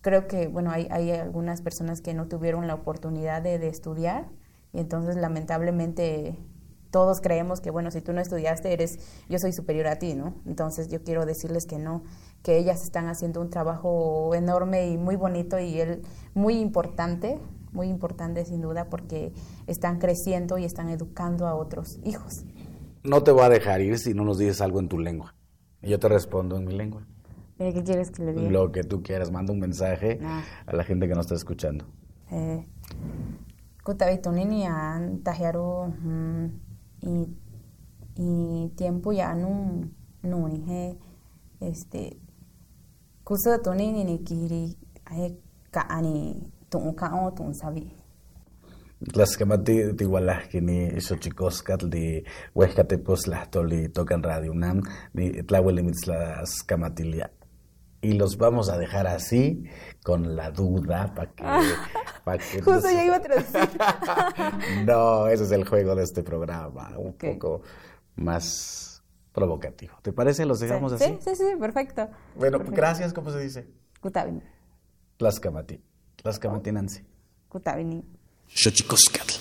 creo 0.01 0.25
que, 0.27 0.47
bueno, 0.47 0.71
hay, 0.71 0.87
hay, 0.89 1.11
algunas 1.11 1.61
personas 1.61 1.99
que 1.99 2.13
no 2.13 2.29
tuvieron 2.29 2.67
la 2.67 2.73
oportunidad 2.75 3.41
de, 3.41 3.67
estudiar 3.67 4.29
y 4.71 4.79
entonces 4.79 5.17
lamentablemente 5.17 6.39
todos 6.89 7.19
creemos 7.19 7.59
que, 7.59 7.69
bueno, 7.69 7.91
si 7.91 7.99
tú 7.99 8.13
no 8.13 8.21
estudiaste, 8.21 8.71
eres, 8.71 8.97
yo 9.27 9.39
soy 9.39 9.51
superior 9.51 9.87
a 9.87 9.97
ti, 9.97 10.13
¿no? 10.13 10.35
Entonces 10.45 10.87
yo 10.87 11.03
quiero 11.03 11.25
decirles 11.25 11.65
que 11.65 11.79
no, 11.79 12.03
que 12.43 12.57
ellas 12.57 12.83
están 12.83 13.07
haciendo 13.07 13.41
un 13.41 13.49
trabajo 13.49 14.33
enorme 14.35 14.87
y 14.89 14.97
muy 14.97 15.15
bonito 15.15 15.59
y 15.59 15.79
él 15.79 16.01
muy 16.33 16.59
importante, 16.59 17.39
muy 17.71 17.87
importante 17.87 18.45
sin 18.45 18.61
duda 18.61 18.89
porque 18.89 19.33
están 19.67 19.99
creciendo 19.99 20.57
y 20.57 20.65
están 20.65 20.89
educando 20.89 21.47
a 21.47 21.55
otros 21.55 21.99
hijos. 22.03 22.45
No 23.03 23.23
te 23.23 23.31
voy 23.31 23.43
a 23.43 23.49
dejar 23.49 23.81
ir 23.81 23.99
si 23.99 24.13
no 24.13 24.23
nos 24.23 24.37
dices 24.37 24.61
algo 24.61 24.79
en 24.79 24.87
tu 24.89 24.99
lengua. 24.99 25.35
Y 25.81 25.89
yo 25.89 25.99
te 25.99 26.09
respondo 26.09 26.57
en 26.57 26.65
mi 26.65 26.73
lengua. 26.73 27.05
Eh, 27.59 27.73
¿Qué 27.73 27.83
quieres 27.83 28.11
que 28.11 28.23
le 28.23 28.33
diga? 28.33 28.49
Lo 28.49 28.71
que 28.71 28.83
tú 28.83 29.01
quieras. 29.01 29.31
Manda 29.31 29.53
un 29.53 29.59
mensaje 29.59 30.19
Ah. 30.23 30.43
a 30.65 30.75
la 30.75 30.83
gente 30.83 31.07
que 31.07 31.15
nos 31.15 31.25
está 31.25 31.35
escuchando. 31.35 31.85
Eh, 32.31 32.65
an 34.67 35.23
tajiaru 35.23 35.87
mm, 35.87 36.45
y, 38.15 38.69
tiempo 38.75 39.13
ya 39.13 39.33
no 39.33 39.89
no 40.23 40.47
he 40.49 40.97
este 41.61 42.17
kusa 43.27 43.59
tunini 43.59 44.03
ni 44.03 44.17
kiri 44.27 44.63
ay 45.11 45.31
kaani 45.71 46.15
tun 46.69 46.95
kao 46.95 47.31
tun 47.37 47.53
sabi 47.53 47.83
Tlaxcamati 49.13 49.93
tihualahki 49.97 50.61
ni 50.61 50.77
xochicoscatl 51.05 51.87
di 51.95 52.23
huescatepos 52.55 53.27
lahtoli 53.31 53.89
tocan 53.95 54.23
radio 54.23 54.51
UNAM 54.51 54.81
ni 55.13 55.43
tlahuelimitzlascamatilia. 55.43 57.29
Y 58.01 58.13
los 58.13 58.37
vamos 58.37 58.69
a 58.69 58.77
dejar 58.77 59.05
así 59.07 59.63
con 60.03 60.35
la 60.35 60.49
duda 60.51 61.13
para 61.15 61.31
que, 61.35 61.43
pa' 62.25 62.37
que 62.37 62.61
justo 62.61 62.89
ya 62.89 63.03
iba 63.05 63.17
a 63.17 63.21
traducir 63.21 63.69
No, 64.87 65.27
ese 65.27 65.43
es 65.43 65.51
el 65.51 65.67
juego 65.67 65.93
de 65.95 66.03
este 66.03 66.23
programa, 66.23 66.93
un 66.97 67.09
Ok. 67.09 67.23
poco 67.33 67.61
más 68.15 68.96
provocativo. 69.37 69.93
¿Te 70.01 70.11
parece? 70.11 70.47
¿Los 70.47 70.59
dejamos 70.59 70.93
sí, 70.97 71.03
así? 71.03 71.17
sí 71.23 71.35
sí 71.35 71.43
perfecto 71.59 72.09
Bueno, 72.35 72.57
gracias, 72.71 73.13
¿cómo 73.13 73.29
se 73.29 73.39
dice? 73.39 73.67
kutavini 74.01 74.41
Tlaxcamati. 75.17 75.79
Tlaxcamatinansi. 76.15 77.03
kutavini 77.47 78.03
Xochicoscatl. 78.47 79.33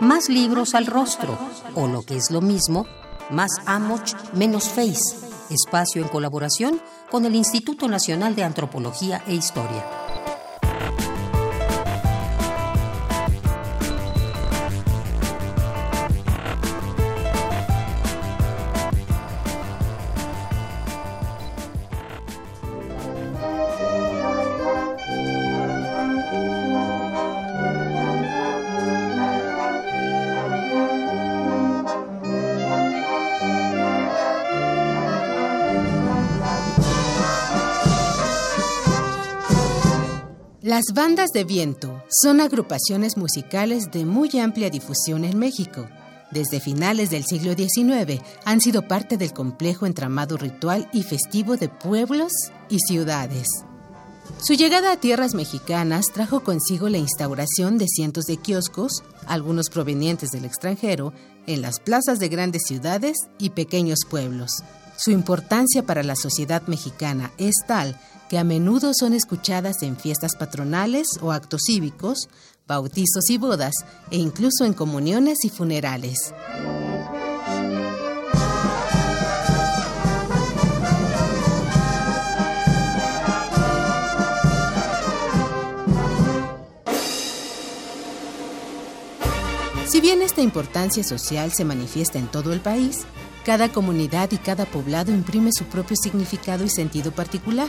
Más 0.00 0.28
libros 0.28 0.74
al 0.74 0.86
rostro, 0.86 1.38
o 1.76 1.86
lo 1.86 2.02
que 2.02 2.16
es 2.16 2.30
lo 2.32 2.40
mismo, 2.40 2.86
más 3.30 3.50
Amoch, 3.66 4.12
menos 4.34 4.68
Face. 4.68 5.28
Espacio 5.48 6.02
en 6.02 6.08
colaboración 6.08 6.80
con 7.08 7.24
el 7.24 7.36
Instituto 7.36 7.86
Nacional 7.86 8.34
de 8.34 8.42
Antropología 8.42 9.22
e 9.28 9.34
Historia. 9.34 9.84
Las 40.86 40.94
bandas 40.94 41.30
de 41.32 41.42
viento 41.42 42.00
son 42.08 42.40
agrupaciones 42.40 43.16
musicales 43.16 43.90
de 43.90 44.04
muy 44.04 44.30
amplia 44.38 44.70
difusión 44.70 45.24
en 45.24 45.36
México. 45.36 45.88
Desde 46.30 46.60
finales 46.60 47.10
del 47.10 47.24
siglo 47.24 47.54
XIX 47.54 48.22
han 48.44 48.60
sido 48.60 48.86
parte 48.86 49.16
del 49.16 49.32
complejo 49.32 49.86
entramado 49.86 50.36
ritual 50.36 50.88
y 50.92 51.02
festivo 51.02 51.56
de 51.56 51.68
pueblos 51.68 52.30
y 52.68 52.78
ciudades. 52.78 53.48
Su 54.38 54.54
llegada 54.54 54.92
a 54.92 55.00
tierras 55.00 55.34
mexicanas 55.34 56.06
trajo 56.14 56.44
consigo 56.44 56.88
la 56.88 56.98
instauración 56.98 57.78
de 57.78 57.88
cientos 57.88 58.26
de 58.26 58.36
kioscos, 58.36 59.02
algunos 59.26 59.70
provenientes 59.70 60.30
del 60.30 60.44
extranjero, 60.44 61.12
en 61.48 61.62
las 61.62 61.80
plazas 61.80 62.20
de 62.20 62.28
grandes 62.28 62.62
ciudades 62.64 63.16
y 63.40 63.50
pequeños 63.50 64.00
pueblos. 64.08 64.62
Su 64.96 65.10
importancia 65.10 65.84
para 65.84 66.02
la 66.02 66.16
sociedad 66.16 66.62
mexicana 66.66 67.32
es 67.36 67.54
tal 67.66 67.98
que 68.28 68.38
a 68.38 68.44
menudo 68.44 68.92
son 68.98 69.12
escuchadas 69.12 69.82
en 69.82 69.96
fiestas 69.96 70.34
patronales 70.36 71.06
o 71.20 71.32
actos 71.32 71.62
cívicos, 71.66 72.28
bautizos 72.66 73.30
y 73.30 73.38
bodas, 73.38 73.74
e 74.10 74.16
incluso 74.16 74.64
en 74.64 74.72
comuniones 74.72 75.44
y 75.44 75.50
funerales. 75.50 76.32
Si 89.86 90.00
bien 90.00 90.20
esta 90.20 90.42
importancia 90.42 91.04
social 91.04 91.52
se 91.52 91.64
manifiesta 91.64 92.18
en 92.18 92.26
todo 92.26 92.52
el 92.52 92.60
país, 92.60 93.06
cada 93.46 93.68
comunidad 93.68 94.32
y 94.32 94.38
cada 94.38 94.66
poblado 94.66 95.12
imprime 95.12 95.50
su 95.56 95.66
propio 95.66 95.96
significado 95.96 96.64
y 96.64 96.68
sentido 96.68 97.12
particular. 97.12 97.68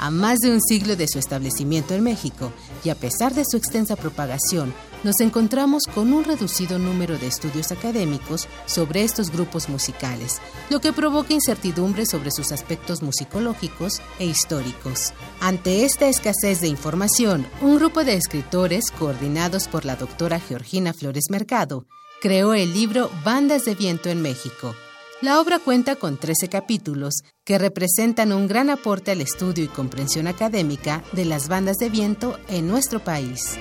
A 0.00 0.10
más 0.10 0.40
de 0.40 0.50
un 0.50 0.60
siglo 0.60 0.96
de 0.96 1.06
su 1.06 1.20
establecimiento 1.20 1.94
en 1.94 2.02
México 2.02 2.52
y 2.82 2.90
a 2.90 2.96
pesar 2.96 3.34
de 3.34 3.44
su 3.48 3.56
extensa 3.56 3.94
propagación, 3.94 4.74
nos 5.04 5.20
encontramos 5.20 5.84
con 5.84 6.12
un 6.12 6.24
reducido 6.24 6.80
número 6.80 7.16
de 7.18 7.28
estudios 7.28 7.70
académicos 7.70 8.48
sobre 8.66 9.04
estos 9.04 9.30
grupos 9.30 9.68
musicales, 9.68 10.40
lo 10.70 10.80
que 10.80 10.92
provoca 10.92 11.32
incertidumbre 11.32 12.04
sobre 12.04 12.32
sus 12.32 12.50
aspectos 12.50 13.00
musicológicos 13.00 14.02
e 14.18 14.26
históricos. 14.26 15.12
Ante 15.40 15.84
esta 15.84 16.08
escasez 16.08 16.60
de 16.60 16.66
información, 16.66 17.46
un 17.62 17.76
grupo 17.76 18.02
de 18.02 18.16
escritores, 18.16 18.90
coordinados 18.90 19.68
por 19.68 19.84
la 19.84 19.94
doctora 19.94 20.40
Georgina 20.40 20.92
Flores 20.92 21.26
Mercado, 21.30 21.86
creó 22.24 22.54
el 22.54 22.72
libro 22.72 23.10
Bandas 23.22 23.66
de 23.66 23.74
Viento 23.74 24.08
en 24.08 24.22
México, 24.22 24.74
la 25.20 25.42
obra 25.42 25.58
cuenta 25.58 25.96
con 25.96 26.16
13 26.16 26.48
capítulos 26.48 27.16
que 27.44 27.58
representan 27.58 28.32
un 28.32 28.48
gran 28.48 28.70
aporte 28.70 29.10
al 29.10 29.20
estudio 29.20 29.62
y 29.62 29.68
comprensión 29.68 30.26
académica 30.26 31.04
de 31.12 31.26
las 31.26 31.48
bandas 31.48 31.76
de 31.76 31.90
viento 31.90 32.38
en 32.48 32.66
nuestro 32.66 33.04
país. 33.04 33.58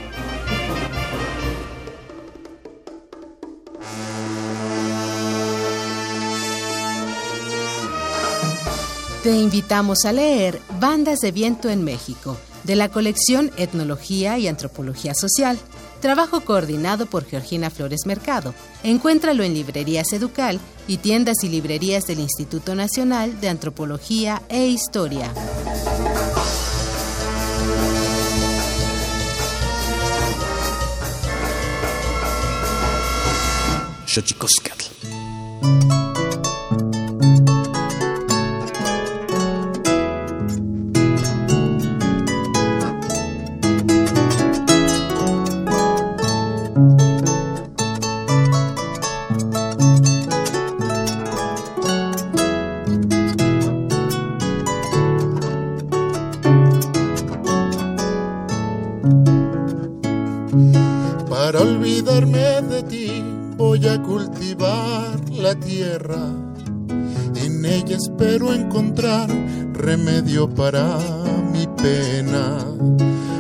Te 9.24 9.32
invitamos 9.32 10.06
a 10.06 10.14
leer 10.14 10.62
Bandas 10.80 11.20
de 11.20 11.34
Viento 11.34 11.70
en 11.70 11.84
México, 11.84 12.38
de 12.64 12.76
la 12.76 12.90
colección 12.90 13.52
Etnología 13.58 14.38
y 14.38 14.48
Antropología 14.48 15.14
Social, 15.14 15.58
trabajo 16.02 16.42
coordinado 16.42 17.06
por 17.06 17.26
Georgina 17.26 17.70
Flores 17.70 18.06
Mercado. 18.06 18.54
Encuéntralo 18.84 19.44
en 19.44 19.54
librerías 19.54 20.12
Educal 20.14 20.60
y 20.88 20.98
tiendas 20.98 21.44
y 21.44 21.50
librerías 21.50 22.08
del 22.08 22.20
Instituto 22.20 22.76
Nacional 22.76 23.40
de 23.40 23.50
Antropología 23.50 24.42
e 24.50 24.68
Historia. 24.68 25.32
Xochicoscatl. 34.06 36.03
Para 70.56 70.98
mi 71.52 71.68
pena. 71.68 72.58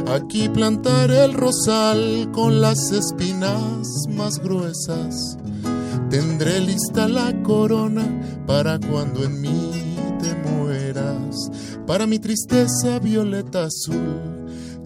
Aquí 0.07 0.49
plantaré 0.49 1.25
el 1.25 1.33
rosal 1.33 2.29
con 2.31 2.61
las 2.61 2.91
espinas 2.91 3.87
más 4.09 4.39
gruesas. 4.39 5.37
Tendré 6.09 6.59
lista 6.59 7.07
la 7.07 7.33
corona 7.43 8.05
para 8.45 8.79
cuando 8.79 9.23
en 9.23 9.41
mí 9.41 9.71
te 10.21 10.35
mueras. 10.49 11.49
Para 11.87 12.05
mi 12.05 12.19
tristeza 12.19 12.99
violeta 12.99 13.65
azul 13.65 14.43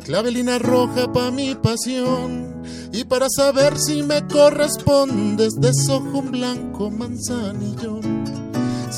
clavelina 0.08 0.58
roja 0.58 1.12
pa' 1.12 1.32
mi 1.32 1.54
pasión 1.54 2.64
y 2.94 3.04
para 3.04 3.28
saber 3.30 3.78
si 3.78 4.04
me 4.04 4.26
correspondes 4.26 5.56
desojo 5.60 6.20
un 6.20 6.32
blanco 6.32 6.90
manzanillón. 6.90 7.97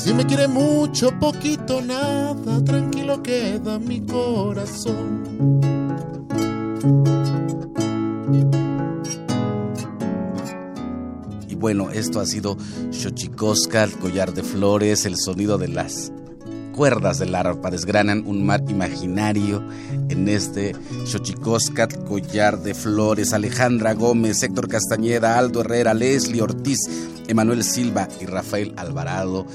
Si 0.02 0.14
me 0.14 0.24
quiere 0.24 0.48
mucho, 0.48 1.10
poquito, 1.20 1.82
nada, 1.82 2.64
tranquilo 2.64 3.22
queda 3.22 3.78
mi 3.78 4.00
corazón. 4.00 5.60
Y 11.46 11.54
bueno, 11.54 11.90
esto 11.90 12.18
ha 12.18 12.24
sido 12.24 12.56
Xochicosca, 12.90 13.86
collar 14.00 14.32
de 14.32 14.42
flores, 14.42 15.04
el 15.04 15.18
sonido 15.18 15.58
de 15.58 15.68
las 15.68 16.10
cuerdas 16.74 17.18
del 17.18 17.34
arpa 17.34 17.70
desgranan 17.70 18.24
un 18.26 18.46
mar 18.46 18.62
imaginario 18.70 19.62
en 20.08 20.30
este 20.30 20.74
Xochicoscat, 21.04 22.08
Collar 22.08 22.62
de 22.62 22.72
Flores, 22.72 23.34
Alejandra 23.34 23.92
Gómez, 23.92 24.42
Héctor 24.42 24.66
Castañeda, 24.66 25.36
Aldo 25.36 25.60
Herrera, 25.60 25.92
Leslie 25.92 26.40
Ortiz, 26.40 26.78
Emanuel 27.28 27.64
Silva 27.64 28.08
y 28.18 28.24
Rafael 28.24 28.72
Alvarado 28.78 29.46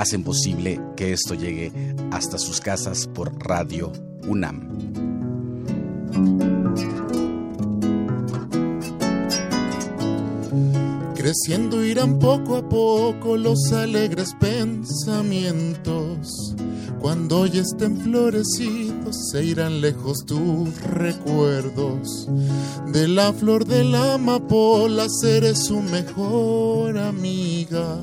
hacen 0.00 0.24
posible 0.24 0.80
que 0.96 1.12
esto 1.12 1.34
llegue 1.34 1.70
hasta 2.10 2.38
sus 2.38 2.58
casas 2.58 3.06
por 3.06 3.38
Radio 3.46 3.92
UNAM. 4.26 4.66
Creciendo 11.14 11.84
irán 11.84 12.18
poco 12.18 12.56
a 12.56 12.66
poco 12.66 13.36
los 13.36 13.70
alegres 13.74 14.34
pensamientos. 14.40 16.56
Cuando 16.98 17.44
ya 17.44 17.60
estén 17.60 17.98
florecidos 17.98 19.28
se 19.30 19.44
irán 19.44 19.82
lejos 19.82 20.24
tus 20.24 20.80
recuerdos. 20.80 22.26
De 22.90 23.06
la 23.06 23.34
flor 23.34 23.66
de 23.66 23.84
la 23.84 24.14
amapola 24.14 25.06
seré 25.10 25.54
su 25.54 25.82
mejor 25.82 26.96
amiga. 26.96 27.98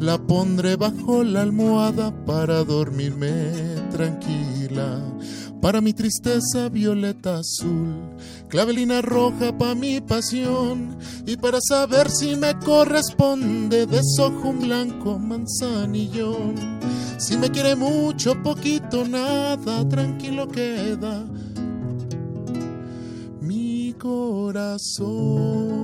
La 0.00 0.18
pondré 0.18 0.76
bajo 0.76 1.22
la 1.24 1.42
almohada 1.42 2.12
para 2.24 2.64
dormirme 2.64 3.30
tranquila 3.90 5.00
para 5.64 5.80
mi 5.80 5.94
tristeza 5.94 6.68
violeta 6.68 7.38
azul, 7.38 7.94
clavelina 8.48 9.00
roja 9.00 9.56
para 9.56 9.74
mi 9.74 9.98
pasión 9.98 10.98
y 11.24 11.38
para 11.38 11.58
saber 11.66 12.10
si 12.10 12.36
me 12.36 12.54
corresponde 12.58 13.86
desojo 13.86 14.50
un 14.50 14.60
blanco 14.60 15.18
manzanillón. 15.18 16.54
Si 17.16 17.38
me 17.38 17.50
quiere 17.50 17.76
mucho, 17.76 18.34
poquito, 18.42 19.08
nada, 19.08 19.88
tranquilo 19.88 20.46
queda 20.48 21.24
mi 23.40 23.94
corazón. 23.98 25.83